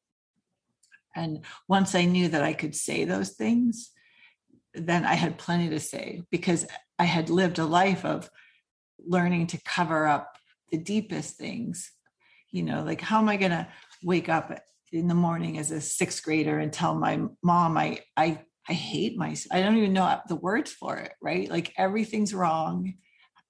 And 1.15 1.45
once 1.67 1.93
I 1.93 2.05
knew 2.05 2.27
that 2.29 2.43
I 2.43 2.53
could 2.53 2.75
say 2.75 3.03
those 3.03 3.31
things, 3.31 3.91
then 4.73 5.05
I 5.05 5.13
had 5.13 5.37
plenty 5.37 5.69
to 5.69 5.79
say 5.79 6.23
because 6.31 6.65
I 6.97 7.03
had 7.03 7.29
lived 7.29 7.59
a 7.59 7.65
life 7.65 8.05
of 8.05 8.29
learning 8.97 9.47
to 9.47 9.61
cover 9.63 10.07
up 10.07 10.37
the 10.71 10.77
deepest 10.77 11.35
things. 11.37 11.91
You 12.51 12.63
know, 12.63 12.83
like 12.83 13.01
how 13.01 13.19
am 13.19 13.29
I 13.29 13.37
going 13.37 13.51
to 13.51 13.67
wake 14.03 14.29
up 14.29 14.57
in 14.91 15.07
the 15.07 15.13
morning 15.13 15.57
as 15.57 15.71
a 15.71 15.81
sixth 15.81 16.23
grader 16.23 16.59
and 16.59 16.73
tell 16.73 16.95
my 16.95 17.21
mom 17.43 17.77
I 17.77 17.99
I 18.17 18.41
I 18.67 18.73
hate 18.73 19.17
myself. 19.17 19.51
I 19.51 19.61
don't 19.61 19.77
even 19.77 19.93
know 19.93 20.19
the 20.27 20.35
words 20.35 20.71
for 20.71 20.97
it, 20.97 21.13
right? 21.21 21.49
Like 21.49 21.73
everything's 21.77 22.33
wrong 22.33 22.93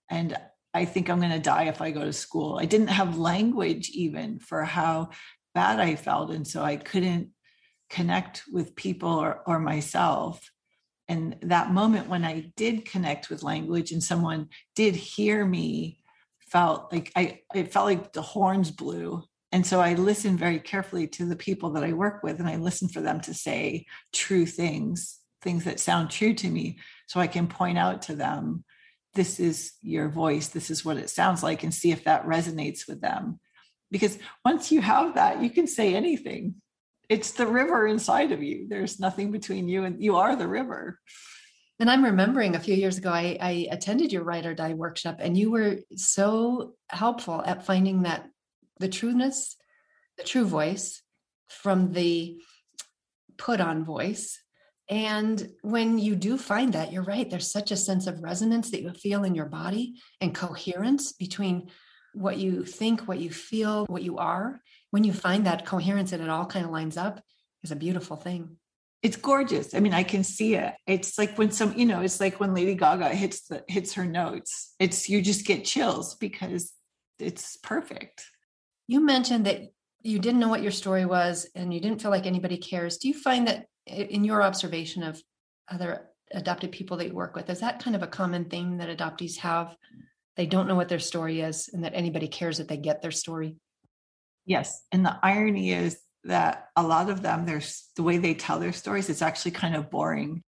and 0.10 0.38
I 0.74 0.86
think 0.86 1.10
I'm 1.10 1.20
going 1.20 1.32
to 1.32 1.40
die 1.40 1.64
if 1.64 1.82
I 1.82 1.92
go 1.92 2.06
to 2.06 2.14
school. 2.14 2.58
I 2.60 2.66
didn't 2.66 2.88
have 2.88 3.18
language 3.18 3.90
even 3.90 4.40
for 4.40 4.64
how 4.64 5.10
bad 5.54 5.80
I 5.80 5.96
felt 5.96 6.32
and 6.32 6.48
so 6.48 6.64
I 6.64 6.78
couldn't 6.78 7.30
connect 7.90 8.44
with 8.52 8.76
people 8.76 9.10
or, 9.10 9.42
or 9.46 9.60
myself. 9.60 10.50
And 11.08 11.38
that 11.42 11.72
moment 11.72 12.08
when 12.08 12.24
I 12.24 12.52
did 12.56 12.86
connect 12.86 13.30
with 13.30 13.44
language 13.44 13.92
and 13.92 14.04
someone 14.04 14.50
did 14.76 14.96
hear 14.96 15.44
me 15.44 16.00
felt 16.40 16.92
like 16.92 17.12
I 17.16 17.42
it 17.54 17.74
felt 17.74 17.86
like 17.86 18.14
the 18.14 18.22
horns 18.22 18.72
blew. 18.72 19.24
And 19.52 19.66
so 19.66 19.80
I 19.80 19.96
listen 19.96 20.38
very 20.38 20.60
carefully 20.60 21.08
to 21.08 21.26
the 21.26 21.36
people 21.36 21.72
that 21.72 21.84
I 21.84 21.94
work 21.94 22.22
with 22.24 22.40
and 22.40 22.48
I 22.48 22.58
listen 22.58 22.88
for 22.88 23.02
them 23.02 23.20
to 23.22 23.34
say 23.34 23.86
true 24.14 24.46
things, 24.46 25.18
things 25.42 25.64
that 25.64 25.80
sound 25.80 26.12
true 26.12 26.34
to 26.36 26.48
me. 26.48 26.80
So 27.08 27.20
I 27.20 27.28
can 27.28 27.48
point 27.48 27.78
out 27.78 28.04
to 28.04 28.16
them, 28.16 28.64
this 29.16 29.40
is 29.40 29.74
your 29.82 30.08
voice, 30.08 30.50
this 30.50 30.70
is 30.70 30.86
what 30.86 30.98
it 30.98 31.10
sounds 31.10 31.42
like, 31.42 31.64
and 31.64 31.74
see 31.74 31.92
if 31.92 32.04
that 32.04 32.28
resonates 32.28 32.88
with 32.88 33.02
them. 33.02 33.40
Because 33.90 34.20
once 34.46 34.72
you 34.72 34.82
have 34.82 35.16
that, 35.16 35.42
you 35.42 35.50
can 35.50 35.66
say 35.66 35.96
anything 35.96 36.56
it's 37.10 37.32
the 37.32 37.48
river 37.48 37.88
inside 37.88 38.32
of 38.32 38.44
you. 38.44 38.68
There's 38.70 39.00
nothing 39.00 39.32
between 39.32 39.68
you 39.68 39.84
and 39.84 40.02
you 40.02 40.16
are 40.18 40.36
the 40.36 40.48
river. 40.48 41.00
And 41.80 41.90
I'm 41.90 42.06
remembering 42.06 42.56
a 42.56 42.60
few 42.60 42.76
years 42.76 42.98
ago, 42.98 43.10
I, 43.10 43.38
I 43.42 43.68
attended 43.72 44.14
your 44.14 44.24
Write 44.24 44.46
or 44.46 44.54
Die 44.54 44.74
workshop, 44.74 45.18
and 45.20 45.36
you 45.36 45.50
were 45.50 45.78
so 45.96 46.76
helpful 46.90 47.42
at 47.44 47.66
finding 47.66 48.04
that 48.04 48.26
the 48.80 48.90
trueness, 48.90 49.56
the 50.18 50.24
true 50.24 50.46
voice 50.46 51.02
from 51.48 51.94
the 51.94 52.42
put 53.38 53.60
on 53.60 53.84
voice. 53.84 54.40
And 54.90 55.52
when 55.62 56.00
you 56.00 56.16
do 56.16 56.38
find 56.38 56.74
that, 56.74 56.92
you're 56.92 57.04
right, 57.04 57.30
there's 57.30 57.52
such 57.52 57.72
a 57.72 57.78
sense 57.78 58.08
of 58.08 58.24
resonance 58.24 58.72
that 58.72 58.82
you 58.82 58.92
feel 58.92 59.24
in 59.24 59.36
your 59.36 59.46
body 59.46 59.96
and 60.20 60.34
coherence 60.34 61.12
between 61.14 61.70
what 62.14 62.38
you 62.38 62.66
think, 62.66 63.02
what 63.02 63.20
you 63.20 63.30
feel, 63.30 63.86
what 63.86 64.02
you 64.02 64.18
are. 64.18 64.62
When 64.92 65.04
you 65.04 65.14
find 65.14 65.46
that 65.46 65.66
coherence 65.66 66.12
and 66.12 66.24
it 66.24 66.30
all 66.30 66.46
kind 66.46 66.66
of 66.66 66.72
lines 66.72 66.98
up 66.98 67.22
is 67.64 67.72
a 67.72 67.76
beautiful 67.76 68.18
thing. 68.18 68.58
It's 69.02 69.16
gorgeous. 69.16 69.74
I 69.74 69.80
mean 69.80 69.94
i 69.94 70.04
can 70.04 70.24
see 70.24 70.56
it. 70.56 70.74
It's 70.88 71.18
like 71.18 71.38
when 71.38 71.52
some 71.52 71.78
you 71.78 71.86
know 71.86 72.02
it's 72.02 72.20
like 72.20 72.40
when 72.40 72.54
lady 72.54 72.76
gaga 72.76 73.10
hits 73.10 73.48
the 73.48 73.64
hits 73.68 73.94
her 73.94 74.06
notes 74.06 74.74
it's 74.80 75.08
you 75.08 75.22
just 75.22 75.46
get 75.46 75.64
chills 75.64 76.16
because 76.16 76.74
it's 77.18 77.58
perfect 77.58 78.26
you 78.90 79.06
mentioned 79.06 79.46
that 79.46 79.72
you 80.02 80.18
didn't 80.18 80.40
know 80.40 80.48
what 80.48 80.64
your 80.64 80.72
story 80.72 81.06
was 81.06 81.48
and 81.54 81.72
you 81.72 81.80
didn't 81.80 82.02
feel 82.02 82.10
like 82.10 82.26
anybody 82.26 82.58
cares. 82.58 82.98
Do 82.98 83.08
you 83.08 83.14
find 83.14 83.48
that 83.48 83.68
in 83.86 84.24
your 84.24 84.42
observation 84.42 85.04
of 85.04 85.22
other 85.70 86.08
adopted 86.32 86.72
people 86.72 86.98
that 86.98 87.08
you 87.08 87.14
work 87.14 87.36
with 87.36 87.52
is 87.52 87.60
that 87.60 87.84
kind 87.84 87.96
of 87.96 88.02
a 88.02 88.08
common 88.08 88.46
theme 88.46 88.80
that 88.80 88.98
adoptees 88.98 89.38
have? 89.38 89.76
They 90.38 90.48
don't 90.48 90.68
know 90.68 90.74
what 90.74 90.90
their 90.90 90.98
story 90.98 91.42
is 91.42 91.70
and 91.72 91.84
that 91.84 91.94
anybody 91.94 92.28
cares 92.28 92.58
that 92.58 92.68
they 92.68 92.78
get 92.78 93.04
their 93.04 93.12
story? 93.12 93.58
Yes. 94.48 94.82
And 94.92 95.06
the 95.06 95.20
irony 95.22 95.72
is 95.72 96.00
that 96.24 96.70
a 96.76 96.82
lot 96.82 97.12
of 97.12 97.22
them, 97.22 97.46
there's 97.46 97.92
the 97.96 98.02
way 98.02 98.18
they 98.18 98.34
tell 98.34 98.60
their 98.60 98.74
stories, 98.74 99.08
it's 99.08 99.22
actually 99.22 99.52
kind 99.52 99.76
of 99.76 99.92
boring 99.92 100.42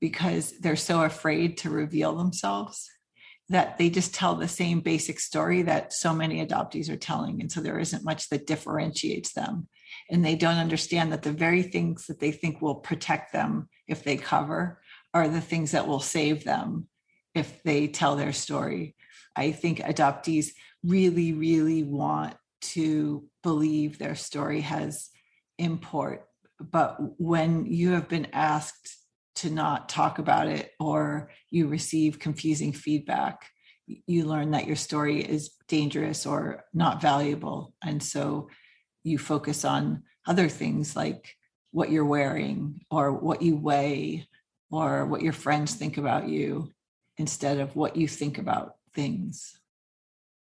because 0.00 0.58
they're 0.58 0.74
so 0.74 1.02
afraid 1.02 1.58
to 1.58 1.68
reveal 1.68 2.16
themselves 2.16 2.88
that 3.50 3.76
they 3.76 3.90
just 3.90 4.14
tell 4.14 4.34
the 4.34 4.48
same 4.48 4.80
basic 4.80 5.20
story 5.20 5.62
that 5.62 5.92
so 5.92 6.14
many 6.14 6.44
adoptees 6.44 6.88
are 6.88 6.96
telling. 6.96 7.40
And 7.40 7.52
so 7.52 7.60
there 7.60 7.78
isn't 7.78 8.04
much 8.04 8.28
that 8.30 8.46
differentiates 8.46 9.32
them. 9.32 9.68
And 10.10 10.24
they 10.24 10.34
don't 10.34 10.56
understand 10.56 11.12
that 11.12 11.22
the 11.22 11.32
very 11.32 11.62
things 11.62 12.06
that 12.06 12.20
they 12.20 12.32
think 12.32 12.60
will 12.60 12.76
protect 12.76 13.32
them 13.32 13.68
if 13.86 14.02
they 14.02 14.16
cover 14.16 14.80
are 15.12 15.28
the 15.28 15.40
things 15.40 15.72
that 15.72 15.86
will 15.86 16.00
save 16.00 16.44
them 16.44 16.88
if 17.34 17.62
they 17.62 17.86
tell 17.86 18.16
their 18.16 18.32
story. 18.32 18.96
I 19.36 19.52
think 19.52 19.78
adoptees 19.78 20.48
really, 20.82 21.32
really 21.32 21.82
want 21.82 22.34
to 22.60 23.24
believe 23.42 23.98
their 23.98 24.14
story 24.14 24.62
has 24.62 25.10
import. 25.58 26.26
But 26.60 26.96
when 27.20 27.66
you 27.66 27.90
have 27.90 28.08
been 28.08 28.28
asked 28.32 28.96
to 29.36 29.50
not 29.50 29.88
talk 29.88 30.18
about 30.18 30.48
it 30.48 30.72
or 30.78 31.30
you 31.50 31.66
receive 31.66 32.18
confusing 32.18 32.72
feedback, 32.72 33.46
you 33.86 34.24
learn 34.24 34.52
that 34.52 34.66
your 34.66 34.76
story 34.76 35.20
is 35.20 35.54
dangerous 35.68 36.26
or 36.26 36.64
not 36.72 37.02
valuable. 37.02 37.74
And 37.82 38.02
so 38.02 38.48
you 39.02 39.18
focus 39.18 39.64
on 39.64 40.02
other 40.26 40.48
things 40.48 40.96
like 40.96 41.36
what 41.70 41.90
you're 41.90 42.04
wearing 42.04 42.80
or 42.90 43.12
what 43.12 43.42
you 43.42 43.56
weigh 43.56 44.26
or 44.70 45.06
what 45.06 45.22
your 45.22 45.32
friends 45.32 45.74
think 45.74 45.98
about 45.98 46.28
you 46.28 46.70
instead 47.18 47.58
of 47.58 47.76
what 47.76 47.96
you 47.96 48.08
think 48.08 48.38
about 48.38 48.76
things. 48.94 49.58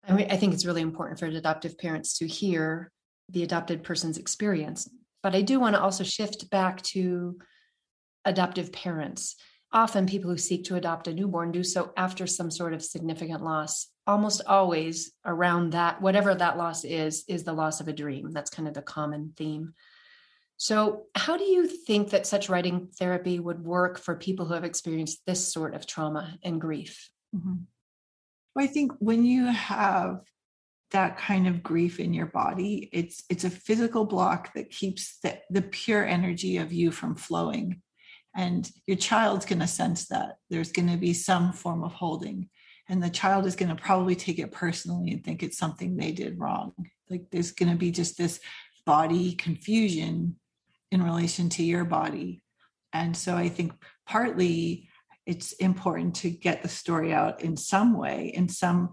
I, 0.07 0.13
mean, 0.13 0.27
I 0.29 0.37
think 0.37 0.53
it's 0.53 0.65
really 0.65 0.81
important 0.81 1.19
for 1.19 1.25
adoptive 1.25 1.77
parents 1.77 2.17
to 2.19 2.27
hear 2.27 2.91
the 3.29 3.43
adopted 3.43 3.83
person's 3.83 4.17
experience. 4.17 4.89
But 5.23 5.35
I 5.35 5.41
do 5.41 5.59
want 5.59 5.75
to 5.75 5.81
also 5.81 6.03
shift 6.03 6.49
back 6.51 6.81
to 6.83 7.37
adoptive 8.25 8.71
parents. 8.71 9.35
Often, 9.71 10.07
people 10.07 10.29
who 10.29 10.37
seek 10.37 10.63
to 10.65 10.75
adopt 10.75 11.07
a 11.07 11.13
newborn 11.13 11.51
do 11.51 11.63
so 11.63 11.91
after 11.97 12.27
some 12.27 12.49
sort 12.49 12.73
of 12.73 12.83
significant 12.83 13.43
loss. 13.43 13.87
Almost 14.07 14.43
always 14.47 15.11
around 15.25 15.71
that, 15.71 16.01
whatever 16.01 16.33
that 16.35 16.57
loss 16.57 16.85
is, 16.85 17.23
is 17.27 17.43
the 17.43 17.53
loss 17.53 17.81
of 17.81 17.87
a 17.87 17.93
dream. 17.93 18.31
That's 18.31 18.51
kind 18.51 18.67
of 18.67 18.73
the 18.73 18.81
common 18.81 19.33
theme. 19.35 19.73
So, 20.57 21.07
how 21.15 21.37
do 21.37 21.43
you 21.43 21.67
think 21.67 22.11
that 22.11 22.25
such 22.25 22.47
writing 22.47 22.87
therapy 22.97 23.39
would 23.39 23.65
work 23.65 23.99
for 23.99 24.15
people 24.15 24.45
who 24.45 24.53
have 24.53 24.63
experienced 24.63 25.21
this 25.25 25.51
sort 25.51 25.75
of 25.75 25.85
trauma 25.85 26.37
and 26.43 26.61
grief? 26.61 27.09
Mm-hmm. 27.35 27.55
Well, 28.55 28.65
I 28.65 28.67
think 28.67 28.93
when 28.99 29.25
you 29.25 29.47
have 29.47 30.21
that 30.91 31.17
kind 31.17 31.47
of 31.47 31.61
grief 31.61 31.99
in 31.99 32.13
your 32.13 32.27
body, 32.27 32.89
it's 32.93 33.23
it's 33.29 33.43
a 33.43 33.49
physical 33.49 34.05
block 34.05 34.53
that 34.53 34.69
keeps 34.69 35.17
the, 35.23 35.39
the 35.49 35.61
pure 35.61 36.05
energy 36.05 36.57
of 36.57 36.71
you 36.71 36.91
from 36.91 37.15
flowing. 37.15 37.81
And 38.35 38.69
your 38.85 38.97
child's 38.97 39.45
going 39.45 39.59
to 39.59 39.67
sense 39.67 40.07
that. 40.07 40.37
There's 40.49 40.71
going 40.71 40.89
to 40.89 40.97
be 40.97 41.13
some 41.13 41.53
form 41.53 41.83
of 41.83 41.93
holding. 41.93 42.49
And 42.89 43.01
the 43.01 43.09
child 43.09 43.45
is 43.45 43.55
going 43.55 43.75
to 43.75 43.81
probably 43.81 44.15
take 44.15 44.39
it 44.39 44.51
personally 44.51 45.11
and 45.11 45.23
think 45.23 45.41
it's 45.41 45.57
something 45.57 45.95
they 45.95 46.11
did 46.11 46.39
wrong. 46.39 46.73
Like 47.09 47.27
there's 47.31 47.51
going 47.51 47.71
to 47.71 47.77
be 47.77 47.91
just 47.91 48.17
this 48.17 48.39
body 48.85 49.33
confusion 49.33 50.35
in 50.91 51.01
relation 51.01 51.49
to 51.49 51.63
your 51.63 51.85
body. 51.85 52.41
And 52.93 53.15
so 53.15 53.35
I 53.35 53.49
think 53.49 53.73
partly 54.05 54.89
it's 55.25 55.53
important 55.53 56.15
to 56.17 56.29
get 56.29 56.61
the 56.61 56.69
story 56.69 57.13
out 57.13 57.41
in 57.41 57.57
some 57.57 57.97
way, 57.97 58.31
in 58.33 58.47
some 58.47 58.91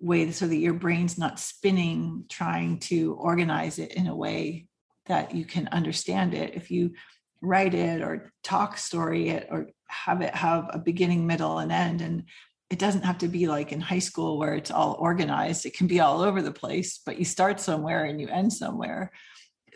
way, 0.00 0.30
so 0.30 0.46
that 0.46 0.56
your 0.56 0.72
brain's 0.72 1.18
not 1.18 1.38
spinning 1.38 2.24
trying 2.28 2.78
to 2.78 3.14
organize 3.14 3.78
it 3.78 3.94
in 3.94 4.06
a 4.06 4.16
way 4.16 4.66
that 5.06 5.34
you 5.34 5.44
can 5.44 5.68
understand 5.68 6.32
it. 6.32 6.54
If 6.54 6.70
you 6.70 6.92
write 7.40 7.74
it 7.74 8.02
or 8.02 8.32
talk 8.42 8.76
story 8.78 9.30
it 9.30 9.48
or 9.50 9.68
have 9.88 10.20
it 10.20 10.34
have 10.34 10.68
a 10.70 10.78
beginning, 10.78 11.26
middle, 11.26 11.58
and 11.58 11.72
end, 11.72 12.00
and 12.00 12.24
it 12.70 12.78
doesn't 12.78 13.04
have 13.04 13.18
to 13.18 13.28
be 13.28 13.46
like 13.46 13.72
in 13.72 13.80
high 13.80 13.98
school 13.98 14.38
where 14.38 14.54
it's 14.54 14.70
all 14.70 14.96
organized. 14.98 15.64
It 15.64 15.74
can 15.76 15.86
be 15.86 16.00
all 16.00 16.20
over 16.20 16.42
the 16.42 16.52
place, 16.52 17.00
but 17.04 17.18
you 17.18 17.24
start 17.24 17.60
somewhere 17.60 18.04
and 18.04 18.20
you 18.20 18.28
end 18.28 18.52
somewhere. 18.52 19.10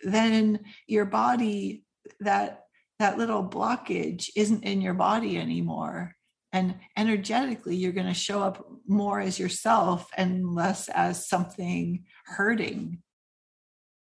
Then 0.03 0.61
your 0.87 1.07
body, 1.07 1.85
that 2.21 2.65
that 2.99 3.19
little 3.19 3.43
blockage 3.43 4.31
isn't 4.37 4.65
in 4.65 4.81
your 4.81 4.95
body 4.95 5.39
anymore 5.39 6.15
and 6.53 6.75
energetically 6.97 7.75
you're 7.75 7.93
going 7.93 8.07
to 8.07 8.15
show 8.15 8.43
up 8.43 8.67
more 8.87 9.21
as 9.21 9.39
yourself 9.39 10.09
and 10.17 10.55
less 10.55 10.89
as 10.89 11.29
something 11.29 12.05
hurting 12.27 13.03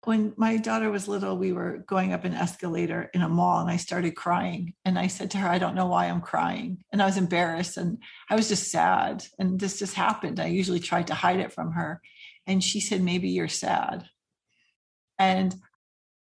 when 0.05 0.33
my 0.37 0.57
daughter 0.57 0.91
was 0.91 1.09
little 1.09 1.37
we 1.37 1.53
were 1.53 1.79
going 1.87 2.13
up 2.13 2.25
an 2.25 2.35
escalator 2.35 3.11
in 3.13 3.23
a 3.23 3.29
mall 3.29 3.61
and 3.61 3.71
i 3.71 3.77
started 3.77 4.15
crying. 4.15 4.75
And 4.85 4.99
i 4.99 5.07
said 5.07 5.31
to 5.33 5.39
her 5.39 5.49
i 5.49 5.59
don't 5.59 5.75
know 5.75 5.87
why 5.87 6.07
i'm 6.07 6.21
crying. 6.21 6.85
And 6.93 7.03
i 7.03 7.07
was 7.07 7.17
embarrassed 7.17 7.77
and 7.77 7.99
i 8.31 8.35
was 8.35 8.49
just 8.49 8.71
sad. 8.71 9.25
And 9.39 9.59
this 9.59 9.79
just 9.79 9.95
happened. 9.95 10.41
I 10.41 10.47
usually 10.47 10.81
tried 10.81 11.09
to 11.09 11.15
hide 11.15 11.41
it 11.41 11.53
from 11.53 11.73
her. 11.73 12.01
And 12.47 12.63
she 12.63 12.81
said 12.81 13.03
maybe 13.03 13.29
you're 13.29 13.49
sad. 13.49 14.09
And 15.19 15.55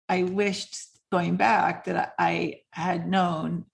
i 0.08 0.22
wished 0.22 0.76
going 1.14 1.36
back 1.36 1.84
that 1.84 2.12
I 2.18 2.62
had 2.72 3.08
known 3.08 3.66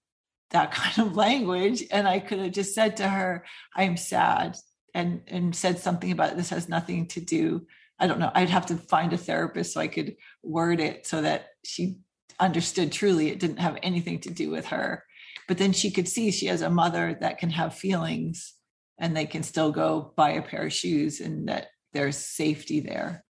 that 0.51 0.73
kind 0.81 1.09
of 1.09 1.17
language 1.17 1.85
and 1.91 2.07
I 2.07 2.21
could 2.21 2.39
have 2.39 2.53
just 2.53 2.75
said 2.75 2.99
to 2.99 3.09
her, 3.09 3.45
I'm 3.75 3.97
sad 3.97 4.57
and 4.95 5.23
and 5.29 5.55
said 5.55 5.79
something 5.79 6.11
about 6.11 6.37
this 6.37 6.51
has 6.51 6.69
nothing 6.69 7.07
to 7.09 7.21
do. 7.21 7.67
I 8.01 8.07
don't 8.07 8.19
know. 8.19 8.33
I'd 8.35 8.49
have 8.49 8.67
to 8.67 8.77
find 8.77 9.13
a 9.13 9.19
therapist 9.19 9.75
so 9.75 9.81
I 9.81 9.89
could 9.89 10.17
word 10.43 10.81
it 10.81 11.07
so 11.07 11.21
that 11.21 11.49
she 11.65 11.99
understood 12.41 12.91
truly 12.91 13.29
it 13.29 13.39
didn't 13.39 13.59
have 13.59 13.79
anything 13.83 14.21
to 14.21 14.31
do 14.31 14.51
with 14.51 14.67
her. 14.67 15.05
But 15.47 15.59
then 15.59 15.73
she 15.73 15.91
could 15.91 16.09
see 16.09 16.31
she 16.31 16.47
has 16.47 16.63
a 16.63 16.71
mother 16.71 17.19
that 17.21 17.39
can 17.39 17.51
have 17.51 17.75
feelings 17.75 18.55
and 18.99 19.15
they 19.15 19.27
can 19.27 19.43
still 19.43 19.71
go 19.71 20.13
buy 20.17 20.31
a 20.31 20.43
pair 20.43 20.67
of 20.67 20.73
shoes 20.73 21.21
and 21.21 21.49
that 21.49 21.69
there's 21.93 22.17
safety 22.17 22.81
there. 22.81 23.25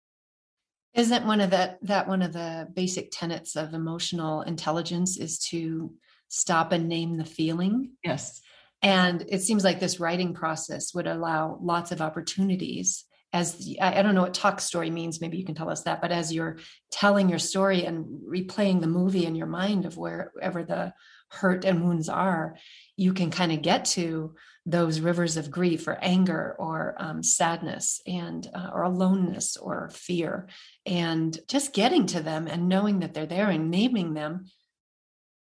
Isn't 0.94 1.26
one 1.26 1.42
of 1.42 1.52
that 1.52 1.80
that 1.84 2.08
one 2.08 2.22
of 2.22 2.34
the 2.34 2.68
basic 2.74 3.10
tenets 3.12 3.56
of 3.56 3.74
emotional 3.74 4.42
intelligence 4.42 5.18
is 5.18 5.40
to 5.50 5.94
stop 6.28 6.72
and 6.72 6.88
name 6.88 7.18
the 7.18 7.26
feeling? 7.26 7.92
Yes. 8.04 8.42
And 8.82 9.26
it 9.30 9.42
seems 9.42 9.64
like 9.64 9.80
this 9.80 10.00
writing 10.00 10.34
process 10.34 10.94
would 10.94 11.08
allow 11.08 11.60
lots 11.62 11.92
of 11.92 12.02
opportunities 12.02 13.06
as 13.32 13.70
I 13.80 14.02
don't 14.02 14.16
know 14.16 14.24
what 14.24 14.34
talk 14.34 14.60
story 14.60 14.90
means, 14.90 15.22
maybe 15.22 15.38
you 15.38 15.46
can 15.46 15.56
tell 15.56 15.70
us 15.70 15.84
that, 15.84 16.02
but 16.02 16.12
as 16.12 16.34
you're 16.34 16.58
telling 16.92 17.30
your 17.30 17.40
story 17.40 17.86
and 17.86 18.22
replaying 18.28 18.82
the 18.82 18.88
movie 18.88 19.26
in 19.26 19.36
your 19.36 19.48
mind 19.48 19.86
of 19.86 19.98
wherever 19.98 20.64
the 20.64 20.94
hurt 21.30 21.64
and 21.64 21.84
wounds 21.84 22.10
are, 22.10 22.58
you 22.98 23.14
can 23.14 23.30
kind 23.30 23.52
of 23.52 23.62
get 23.62 23.86
to 23.86 24.34
those 24.66 25.00
rivers 25.00 25.38
of 25.38 25.52
grief 25.52 25.88
or 25.88 25.98
anger 26.02 26.56
or 26.58 26.96
um, 26.98 27.22
sadness 27.22 28.02
and 28.08 28.50
uh, 28.54 28.72
or 28.74 28.84
aloneness 28.84 29.58
or 29.58 29.90
fear. 29.94 30.48
And 30.88 31.38
just 31.48 31.74
getting 31.74 32.08
to 32.08 32.22
them 32.22 32.48
and 32.48 32.68
knowing 32.68 33.00
that 33.00 33.14
they're 33.14 33.28
there 33.28 33.50
and 33.50 33.70
naming 33.70 34.16
them 34.16 34.46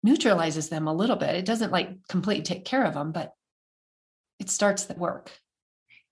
neutralizes 0.02 0.70
them 0.70 0.88
a 0.88 0.94
little 0.94 1.16
bit. 1.18 1.36
It 1.36 1.46
doesn't 1.46 1.72
like 1.72 2.08
completely 2.08 2.44
take 2.44 2.64
care 2.64 2.86
of 2.86 2.94
them 2.94 3.12
but 3.12 3.34
it 4.40 4.50
starts 4.50 4.86
the 4.86 4.94
work 4.94 5.32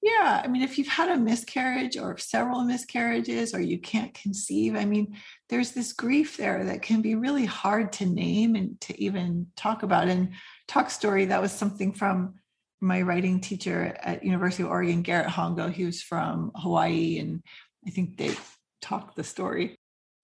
yeah 0.04 0.42
i 0.44 0.48
mean 0.48 0.62
if 0.62 0.78
you've 0.78 0.88
had 0.88 1.10
a 1.10 1.18
miscarriage 1.18 1.98
or 1.98 2.18
several 2.18 2.64
miscarriages 2.64 3.54
or 3.56 3.62
you 3.62 3.80
can't 3.80 4.14
conceive 4.14 4.76
i 4.76 4.86
mean 4.86 5.16
there's 5.50 5.72
this 5.72 5.94
grief 5.94 6.38
there 6.38 6.66
that 6.66 6.82
can 6.82 7.02
be 7.02 7.16
really 7.16 7.46
hard 7.46 7.92
to 7.92 8.06
name 8.06 8.56
and 8.56 8.80
to 8.82 9.02
even 9.02 9.48
talk 9.56 9.82
about 9.82 10.08
and 10.08 10.34
talk 10.68 10.90
story 10.90 11.26
that 11.26 11.42
was 11.42 11.52
something 11.52 11.94
from 11.94 12.36
my 12.84 13.02
writing 13.02 13.40
teacher 13.40 13.96
at 14.04 14.26
University 14.26 14.62
of 14.62 14.70
Oregon, 14.70 15.02
Garrett 15.02 15.30
Hongo, 15.30 15.72
he 15.72 15.86
was 15.86 16.02
from 16.02 16.52
Hawaii, 16.54 17.18
and 17.18 17.42
I 17.88 17.90
think 17.90 18.18
they 18.18 18.36
talked 18.82 19.16
the 19.16 19.24
story. 19.24 19.80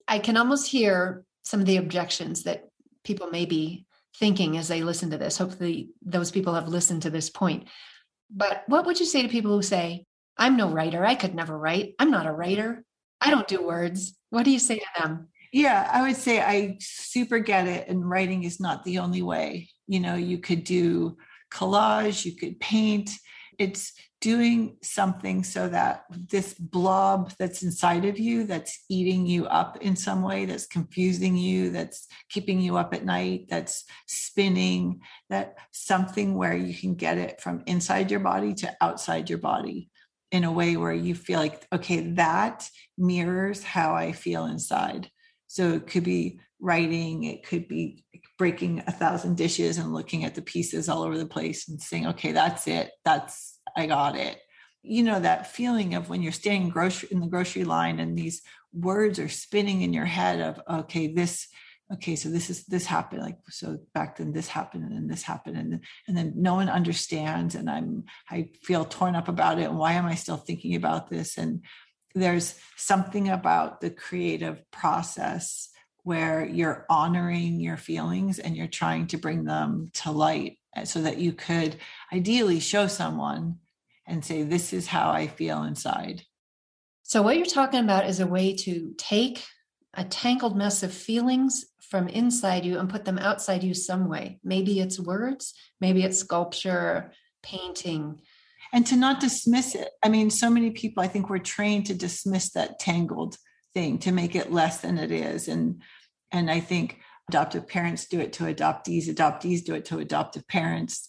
I 0.06 0.18
can 0.18 0.36
almost 0.36 0.70
hear 0.70 1.24
some 1.42 1.60
of 1.60 1.66
the 1.66 1.78
objections 1.78 2.42
that 2.42 2.68
people 3.02 3.28
may 3.30 3.46
be 3.46 3.86
thinking 4.18 4.58
as 4.58 4.68
they 4.68 4.82
listen 4.82 5.10
to 5.10 5.18
this. 5.18 5.38
Hopefully, 5.38 5.88
those 6.02 6.30
people 6.30 6.54
have 6.54 6.68
listened 6.68 7.02
to 7.02 7.10
this 7.10 7.30
point. 7.30 7.66
But 8.34 8.64
what 8.66 8.86
would 8.86 9.00
you 9.00 9.06
say 9.06 9.22
to 9.22 9.28
people 9.28 9.52
who 9.52 9.62
say, 9.62 10.04
I'm 10.36 10.56
no 10.56 10.70
writer. 10.70 11.04
I 11.04 11.16
could 11.16 11.34
never 11.34 11.56
write. 11.56 11.94
I'm 11.98 12.10
not 12.10 12.26
a 12.26 12.32
writer. 12.32 12.82
I 13.20 13.30
don't 13.30 13.46
do 13.46 13.66
words. 13.66 14.14
What 14.30 14.44
do 14.44 14.50
you 14.50 14.58
say 14.58 14.78
to 14.78 14.86
them? 14.98 15.28
Yeah, 15.52 15.88
I 15.92 16.02
would 16.02 16.16
say 16.16 16.40
I 16.40 16.78
super 16.80 17.40
get 17.40 17.66
it. 17.66 17.88
And 17.88 18.08
writing 18.08 18.44
is 18.44 18.60
not 18.60 18.84
the 18.84 18.98
only 18.98 19.20
way. 19.20 19.68
You 19.86 20.00
know, 20.00 20.14
you 20.14 20.38
could 20.38 20.64
do 20.64 21.16
collage, 21.52 22.24
you 22.24 22.36
could 22.36 22.58
paint. 22.60 23.10
It's 23.60 23.92
doing 24.22 24.78
something 24.82 25.44
so 25.44 25.68
that 25.68 26.04
this 26.10 26.54
blob 26.54 27.32
that's 27.38 27.62
inside 27.62 28.06
of 28.06 28.18
you, 28.18 28.44
that's 28.44 28.84
eating 28.88 29.26
you 29.26 29.46
up 29.46 29.76
in 29.82 29.96
some 29.96 30.22
way, 30.22 30.46
that's 30.46 30.66
confusing 30.66 31.36
you, 31.36 31.70
that's 31.70 32.06
keeping 32.30 32.58
you 32.58 32.78
up 32.78 32.94
at 32.94 33.04
night, 33.04 33.46
that's 33.50 33.84
spinning, 34.06 35.00
that 35.28 35.56
something 35.72 36.36
where 36.36 36.56
you 36.56 36.74
can 36.74 36.94
get 36.94 37.18
it 37.18 37.40
from 37.40 37.62
inside 37.66 38.10
your 38.10 38.20
body 38.20 38.54
to 38.54 38.76
outside 38.80 39.28
your 39.28 39.38
body 39.38 39.90
in 40.32 40.44
a 40.44 40.52
way 40.52 40.76
where 40.76 40.92
you 40.92 41.14
feel 41.14 41.38
like, 41.38 41.66
okay, 41.72 42.00
that 42.12 42.68
mirrors 42.96 43.62
how 43.62 43.94
I 43.94 44.12
feel 44.12 44.46
inside. 44.46 45.10
So 45.48 45.72
it 45.72 45.86
could 45.86 46.04
be 46.04 46.40
writing, 46.60 47.24
it 47.24 47.46
could 47.46 47.68
be 47.68 48.04
breaking 48.38 48.82
a 48.86 48.92
thousand 48.92 49.36
dishes 49.36 49.78
and 49.78 49.92
looking 49.92 50.24
at 50.24 50.34
the 50.34 50.42
pieces 50.42 50.88
all 50.88 51.02
over 51.02 51.18
the 51.18 51.26
place 51.26 51.68
and 51.68 51.80
saying, 51.80 52.06
okay, 52.06 52.32
that's 52.32 52.66
it. 52.66 52.90
That's, 53.04 53.58
I 53.76 53.86
got 53.86 54.16
it. 54.16 54.38
You 54.82 55.02
know, 55.02 55.20
that 55.20 55.52
feeling 55.52 55.94
of 55.94 56.08
when 56.08 56.22
you're 56.22 56.32
standing 56.32 56.70
grocery 56.70 57.08
in 57.12 57.20
the 57.20 57.26
grocery 57.26 57.64
line 57.64 57.98
and 57.98 58.16
these 58.16 58.42
words 58.72 59.18
are 59.18 59.28
spinning 59.28 59.82
in 59.82 59.92
your 59.92 60.06
head 60.06 60.40
of, 60.40 60.80
okay, 60.82 61.12
this, 61.12 61.48
okay, 61.92 62.16
so 62.16 62.28
this 62.28 62.50
is, 62.50 62.66
this 62.66 62.86
happened. 62.86 63.22
Like, 63.22 63.38
so 63.48 63.78
back 63.94 64.16
then 64.16 64.32
this 64.32 64.48
happened 64.48 64.84
and 64.84 64.92
then 64.92 65.08
this 65.08 65.22
happened. 65.22 65.56
And, 65.56 65.84
and 66.08 66.16
then 66.16 66.34
no 66.36 66.54
one 66.54 66.68
understands. 66.68 67.54
And 67.54 67.68
I'm, 67.68 68.04
I 68.30 68.50
feel 68.62 68.84
torn 68.84 69.16
up 69.16 69.28
about 69.28 69.58
it. 69.58 69.64
And 69.64 69.78
why 69.78 69.94
am 69.94 70.06
I 70.06 70.14
still 70.14 70.36
thinking 70.36 70.76
about 70.76 71.10
this? 71.10 71.36
And 71.36 71.62
there's 72.14 72.58
something 72.76 73.28
about 73.28 73.80
the 73.80 73.90
creative 73.90 74.62
process 74.70 75.69
where 76.04 76.44
you're 76.44 76.86
honoring 76.88 77.60
your 77.60 77.76
feelings 77.76 78.38
and 78.38 78.56
you're 78.56 78.66
trying 78.66 79.06
to 79.08 79.18
bring 79.18 79.44
them 79.44 79.90
to 79.94 80.10
light 80.10 80.58
eh, 80.76 80.84
so 80.84 81.02
that 81.02 81.18
you 81.18 81.32
could 81.32 81.76
ideally 82.12 82.60
show 82.60 82.86
someone 82.86 83.56
and 84.06 84.24
say, 84.24 84.42
This 84.42 84.72
is 84.72 84.86
how 84.86 85.10
I 85.10 85.26
feel 85.26 85.62
inside. 85.62 86.22
So, 87.02 87.22
what 87.22 87.36
you're 87.36 87.46
talking 87.46 87.80
about 87.80 88.06
is 88.06 88.20
a 88.20 88.26
way 88.26 88.54
to 88.56 88.94
take 88.96 89.44
a 89.94 90.04
tangled 90.04 90.56
mess 90.56 90.82
of 90.82 90.92
feelings 90.92 91.64
from 91.90 92.06
inside 92.08 92.64
you 92.64 92.78
and 92.78 92.88
put 92.88 93.04
them 93.04 93.18
outside 93.18 93.64
you 93.64 93.74
some 93.74 94.08
way. 94.08 94.38
Maybe 94.44 94.78
it's 94.80 95.00
words, 95.00 95.54
maybe 95.80 96.04
it's 96.04 96.18
sculpture, 96.18 97.12
painting. 97.42 98.20
And 98.72 98.86
to 98.86 98.96
not 98.96 99.18
dismiss 99.18 99.74
it. 99.74 99.88
I 100.04 100.08
mean, 100.08 100.30
so 100.30 100.48
many 100.48 100.70
people, 100.70 101.02
I 101.02 101.08
think, 101.08 101.28
we're 101.28 101.38
trained 101.38 101.86
to 101.86 101.94
dismiss 101.94 102.50
that 102.52 102.78
tangled 102.78 103.36
thing 103.74 103.98
to 103.98 104.12
make 104.12 104.34
it 104.34 104.52
less 104.52 104.80
than 104.80 104.98
it 104.98 105.10
is. 105.10 105.48
And 105.48 105.82
and 106.32 106.50
i 106.50 106.60
think 106.60 107.00
adoptive 107.28 107.68
parents 107.68 108.06
do 108.06 108.20
it 108.20 108.32
to 108.34 108.44
adoptees 108.44 109.08
adoptees 109.08 109.64
do 109.64 109.74
it 109.74 109.84
to 109.86 109.98
adoptive 109.98 110.46
parents. 110.48 111.08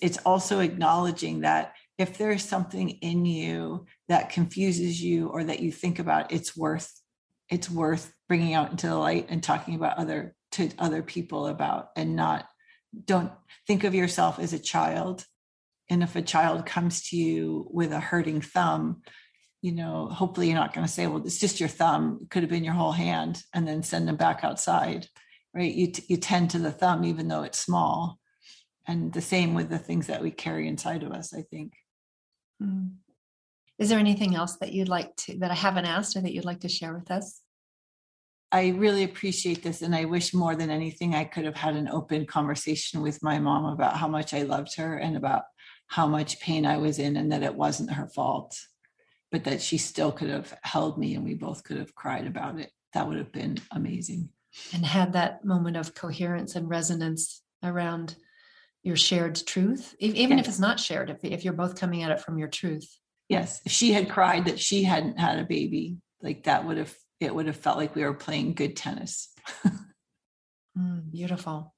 It's 0.00 0.18
also 0.18 0.60
acknowledging 0.60 1.40
that 1.40 1.74
if 1.98 2.18
there's 2.18 2.44
something 2.44 2.90
in 2.90 3.24
you 3.24 3.86
that 4.08 4.30
confuses 4.30 5.02
you 5.02 5.28
or 5.28 5.44
that 5.44 5.60
you 5.60 5.70
think 5.70 5.98
about 5.98 6.32
it's 6.32 6.56
worth 6.56 6.92
it's 7.48 7.70
worth 7.70 8.12
bringing 8.28 8.54
out 8.54 8.70
into 8.70 8.86
the 8.86 8.96
light 8.96 9.26
and 9.28 9.42
talking 9.42 9.74
about 9.74 9.98
other 9.98 10.34
to 10.52 10.70
other 10.78 11.02
people 11.02 11.46
about 11.46 11.90
and 11.96 12.16
not 12.16 12.46
don't 13.06 13.32
think 13.66 13.84
of 13.84 13.94
yourself 13.94 14.38
as 14.38 14.52
a 14.52 14.58
child. 14.58 15.24
And 15.90 16.02
if 16.02 16.16
a 16.16 16.22
child 16.22 16.66
comes 16.66 17.08
to 17.08 17.16
you 17.16 17.68
with 17.70 17.92
a 17.92 18.00
hurting 18.00 18.40
thumb 18.40 19.02
you 19.62 19.70
know, 19.70 20.08
hopefully 20.08 20.48
you're 20.48 20.58
not 20.58 20.74
going 20.74 20.84
to 20.84 20.92
say, 20.92 21.06
well, 21.06 21.24
it's 21.24 21.38
just 21.38 21.60
your 21.60 21.68
thumb. 21.68 22.18
It 22.20 22.30
could 22.30 22.42
have 22.42 22.50
been 22.50 22.64
your 22.64 22.74
whole 22.74 22.92
hand 22.92 23.42
and 23.54 23.66
then 23.66 23.84
send 23.84 24.08
them 24.08 24.16
back 24.16 24.40
outside, 24.42 25.06
right? 25.54 25.72
You, 25.72 25.92
t- 25.92 26.04
you 26.08 26.16
tend 26.16 26.50
to 26.50 26.58
the 26.58 26.72
thumb, 26.72 27.04
even 27.04 27.28
though 27.28 27.44
it's 27.44 27.60
small. 27.60 28.18
And 28.88 29.12
the 29.12 29.20
same 29.20 29.54
with 29.54 29.70
the 29.70 29.78
things 29.78 30.08
that 30.08 30.20
we 30.20 30.32
carry 30.32 30.66
inside 30.66 31.04
of 31.04 31.12
us, 31.12 31.32
I 31.32 31.42
think. 31.42 31.74
Hmm. 32.60 32.86
Is 33.78 33.88
there 33.88 34.00
anything 34.00 34.34
else 34.34 34.56
that 34.56 34.72
you'd 34.72 34.88
like 34.88 35.14
to, 35.16 35.38
that 35.38 35.52
I 35.52 35.54
haven't 35.54 35.86
asked 35.86 36.16
or 36.16 36.20
that 36.22 36.32
you'd 36.32 36.44
like 36.44 36.60
to 36.60 36.68
share 36.68 36.92
with 36.92 37.12
us? 37.12 37.40
I 38.50 38.70
really 38.70 39.04
appreciate 39.04 39.62
this. 39.62 39.80
And 39.80 39.94
I 39.94 40.06
wish 40.06 40.34
more 40.34 40.56
than 40.56 40.70
anything, 40.70 41.14
I 41.14 41.22
could 41.22 41.44
have 41.44 41.56
had 41.56 41.76
an 41.76 41.88
open 41.88 42.26
conversation 42.26 43.00
with 43.00 43.22
my 43.22 43.38
mom 43.38 43.66
about 43.66 43.96
how 43.96 44.08
much 44.08 44.34
I 44.34 44.42
loved 44.42 44.76
her 44.76 44.96
and 44.96 45.16
about 45.16 45.44
how 45.86 46.08
much 46.08 46.40
pain 46.40 46.66
I 46.66 46.78
was 46.78 46.98
in 46.98 47.16
and 47.16 47.30
that 47.30 47.44
it 47.44 47.54
wasn't 47.54 47.92
her 47.92 48.08
fault 48.08 48.58
but 49.32 49.44
that 49.44 49.62
she 49.62 49.78
still 49.78 50.12
could 50.12 50.28
have 50.28 50.56
held 50.62 50.98
me 50.98 51.14
and 51.14 51.24
we 51.24 51.34
both 51.34 51.64
could 51.64 51.78
have 51.78 51.94
cried 51.94 52.26
about 52.26 52.60
it. 52.60 52.70
That 52.92 53.08
would 53.08 53.16
have 53.16 53.32
been 53.32 53.56
amazing. 53.72 54.28
And 54.74 54.84
had 54.84 55.14
that 55.14 55.44
moment 55.44 55.78
of 55.78 55.94
coherence 55.94 56.54
and 56.54 56.68
resonance 56.68 57.42
around 57.62 58.14
your 58.82 58.96
shared 58.96 59.40
truth, 59.46 59.94
even 59.98 60.36
yes. 60.36 60.40
if 60.40 60.48
it's 60.48 60.58
not 60.58 60.78
shared, 60.78 61.08
if, 61.08 61.24
if 61.24 61.44
you're 61.44 61.54
both 61.54 61.80
coming 61.80 62.02
at 62.02 62.10
it 62.10 62.20
from 62.20 62.36
your 62.36 62.48
truth. 62.48 62.86
Yes. 63.28 63.62
If 63.64 63.72
she 63.72 63.92
had 63.92 64.10
cried 64.10 64.44
that 64.44 64.60
she 64.60 64.82
hadn't 64.82 65.18
had 65.18 65.38
a 65.38 65.44
baby, 65.44 65.96
like 66.20 66.44
that 66.44 66.66
would 66.66 66.76
have, 66.76 66.94
it 67.18 67.34
would 67.34 67.46
have 67.46 67.56
felt 67.56 67.78
like 67.78 67.94
we 67.94 68.04
were 68.04 68.12
playing 68.12 68.52
good 68.52 68.76
tennis. 68.76 69.32
mm, 70.78 71.10
beautiful. 71.10 71.74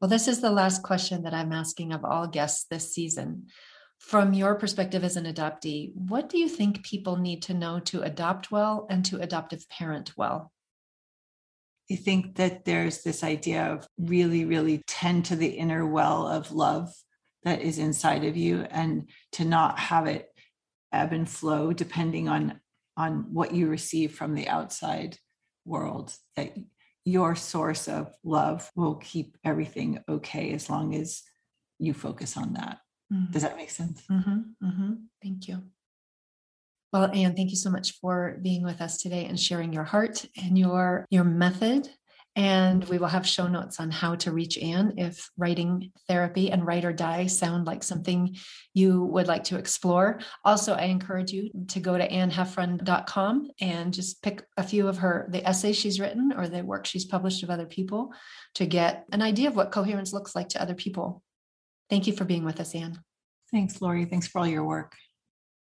Well, 0.00 0.08
this 0.08 0.28
is 0.28 0.40
the 0.40 0.50
last 0.50 0.82
question 0.82 1.24
that 1.24 1.34
I'm 1.34 1.52
asking 1.52 1.92
of 1.92 2.04
all 2.04 2.28
guests 2.28 2.66
this 2.70 2.94
season 2.94 3.48
from 4.02 4.34
your 4.34 4.56
perspective 4.56 5.04
as 5.04 5.16
an 5.16 5.24
adoptee, 5.24 5.92
what 5.94 6.28
do 6.28 6.36
you 6.36 6.48
think 6.48 6.82
people 6.82 7.16
need 7.16 7.40
to 7.42 7.54
know 7.54 7.78
to 7.80 8.02
adopt 8.02 8.50
well 8.50 8.86
and 8.90 9.04
to 9.06 9.20
adoptive 9.20 9.66
parent 9.68 10.12
well? 10.16 10.52
I 11.90 11.94
think 11.94 12.34
that 12.36 12.64
there's 12.64 13.02
this 13.02 13.22
idea 13.22 13.64
of 13.64 13.86
really, 13.96 14.44
really 14.44 14.82
tend 14.86 15.26
to 15.26 15.36
the 15.36 15.46
inner 15.46 15.86
well 15.86 16.26
of 16.26 16.52
love 16.52 16.92
that 17.44 17.62
is 17.62 17.78
inside 17.78 18.24
of 18.24 18.36
you 18.36 18.66
and 18.70 19.08
to 19.32 19.44
not 19.44 19.78
have 19.78 20.06
it 20.06 20.28
ebb 20.92 21.12
and 21.12 21.28
flow 21.28 21.72
depending 21.72 22.28
on 22.28 22.60
on 22.96 23.26
what 23.32 23.54
you 23.54 23.68
receive 23.68 24.14
from 24.14 24.34
the 24.34 24.48
outside 24.48 25.16
world 25.64 26.14
that 26.36 26.54
your 27.04 27.34
source 27.34 27.88
of 27.88 28.12
love 28.22 28.70
will 28.76 28.96
keep 28.96 29.38
everything 29.44 30.00
okay 30.08 30.52
as 30.52 30.68
long 30.68 30.94
as 30.94 31.22
you 31.78 31.94
focus 31.94 32.36
on 32.36 32.52
that 32.52 32.78
Mm-hmm. 33.12 33.32
Does 33.32 33.42
that 33.42 33.56
make 33.56 33.70
sense? 33.70 34.02
Mm-hmm. 34.10 34.66
Mm-hmm. 34.66 34.92
Thank 35.22 35.48
you. 35.48 35.62
Well, 36.92 37.10
Anne, 37.12 37.34
thank 37.34 37.50
you 37.50 37.56
so 37.56 37.70
much 37.70 37.98
for 38.00 38.38
being 38.42 38.62
with 38.64 38.80
us 38.80 38.98
today 38.98 39.24
and 39.24 39.40
sharing 39.40 39.72
your 39.72 39.84
heart 39.84 40.26
and 40.36 40.58
your 40.58 41.06
your 41.10 41.24
method. 41.24 41.88
And 42.34 42.82
we 42.84 42.96
will 42.96 43.08
have 43.08 43.26
show 43.26 43.46
notes 43.46 43.78
on 43.78 43.90
how 43.90 44.14
to 44.16 44.32
reach 44.32 44.56
Anne 44.56 44.94
if 44.96 45.30
writing 45.36 45.92
therapy 46.08 46.50
and 46.50 46.66
write 46.66 46.86
or 46.86 46.92
die 46.92 47.26
sound 47.26 47.66
like 47.66 47.82
something 47.82 48.36
you 48.72 49.04
would 49.04 49.26
like 49.26 49.44
to 49.44 49.58
explore. 49.58 50.18
Also, 50.42 50.72
I 50.72 50.84
encourage 50.84 51.30
you 51.32 51.50
to 51.68 51.80
go 51.80 51.98
to 51.98 52.08
anneheffron.com 52.08 53.50
and 53.60 53.92
just 53.92 54.22
pick 54.22 54.44
a 54.56 54.62
few 54.62 54.88
of 54.88 54.98
her 54.98 55.26
the 55.28 55.46
essays 55.46 55.76
she's 55.76 56.00
written 56.00 56.32
or 56.34 56.48
the 56.48 56.64
work 56.64 56.86
she's 56.86 57.04
published 57.04 57.42
of 57.42 57.50
other 57.50 57.66
people 57.66 58.14
to 58.54 58.64
get 58.64 59.04
an 59.12 59.20
idea 59.20 59.48
of 59.48 59.56
what 59.56 59.72
coherence 59.72 60.14
looks 60.14 60.34
like 60.34 60.48
to 60.50 60.62
other 60.62 60.74
people. 60.74 61.22
Thank 61.92 62.06
you 62.06 62.14
for 62.14 62.24
being 62.24 62.46
with 62.46 62.58
us, 62.58 62.74
Anne. 62.74 62.98
Thanks, 63.50 63.82
Lori. 63.82 64.06
Thanks 64.06 64.26
for 64.26 64.38
all 64.38 64.46
your 64.46 64.64
work. 64.64 64.96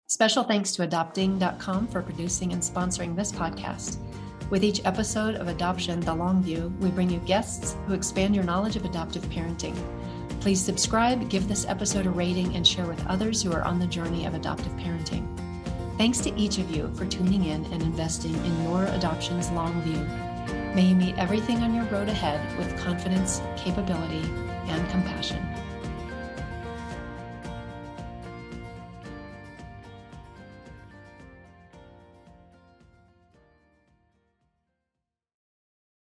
Special 0.07 0.43
thanks 0.43 0.73
to 0.73 0.83
adopting.com 0.83 1.87
for 1.89 2.01
producing 2.01 2.55
and 2.55 2.63
sponsoring 2.63 3.15
this 3.15 3.31
podcast. 3.31 3.99
With 4.49 4.65
each 4.65 4.81
episode 4.87 5.35
of 5.35 5.49
Adoption 5.49 6.01
The 6.01 6.15
Long 6.15 6.43
View, 6.43 6.73
we 6.81 6.89
bring 6.89 7.11
you 7.11 7.19
guests 7.27 7.77
who 7.87 7.93
expand 7.93 8.35
your 8.35 8.43
knowledge 8.43 8.75
of 8.75 8.87
adoptive 8.87 9.23
parenting. 9.25 9.77
Please 10.41 10.63
subscribe, 10.63 11.29
give 11.29 11.47
this 11.47 11.67
episode 11.67 12.07
a 12.07 12.11
rating, 12.11 12.57
and 12.57 12.67
share 12.67 12.87
with 12.87 13.07
others 13.07 13.43
who 13.43 13.53
are 13.53 13.63
on 13.63 13.79
the 13.79 13.87
journey 13.87 14.25
of 14.25 14.33
adoptive 14.33 14.73
parenting. 14.77 15.29
Thanks 15.99 16.21
to 16.21 16.35
each 16.41 16.57
of 16.57 16.75
you 16.75 16.91
for 16.95 17.05
tuning 17.05 17.45
in 17.45 17.67
and 17.67 17.83
investing 17.83 18.35
in 18.35 18.63
your 18.63 18.87
adoption's 18.87 19.51
long 19.51 19.79
view. 19.83 20.03
May 20.75 20.87
you 20.87 20.95
meet 20.95 21.19
everything 21.19 21.59
on 21.59 21.75
your 21.75 21.85
road 21.85 22.09
ahead 22.09 22.41
with 22.59 22.79
confidence, 22.79 23.43
capability, 23.59 24.27
and 24.69 24.89
compassion. 24.91 25.47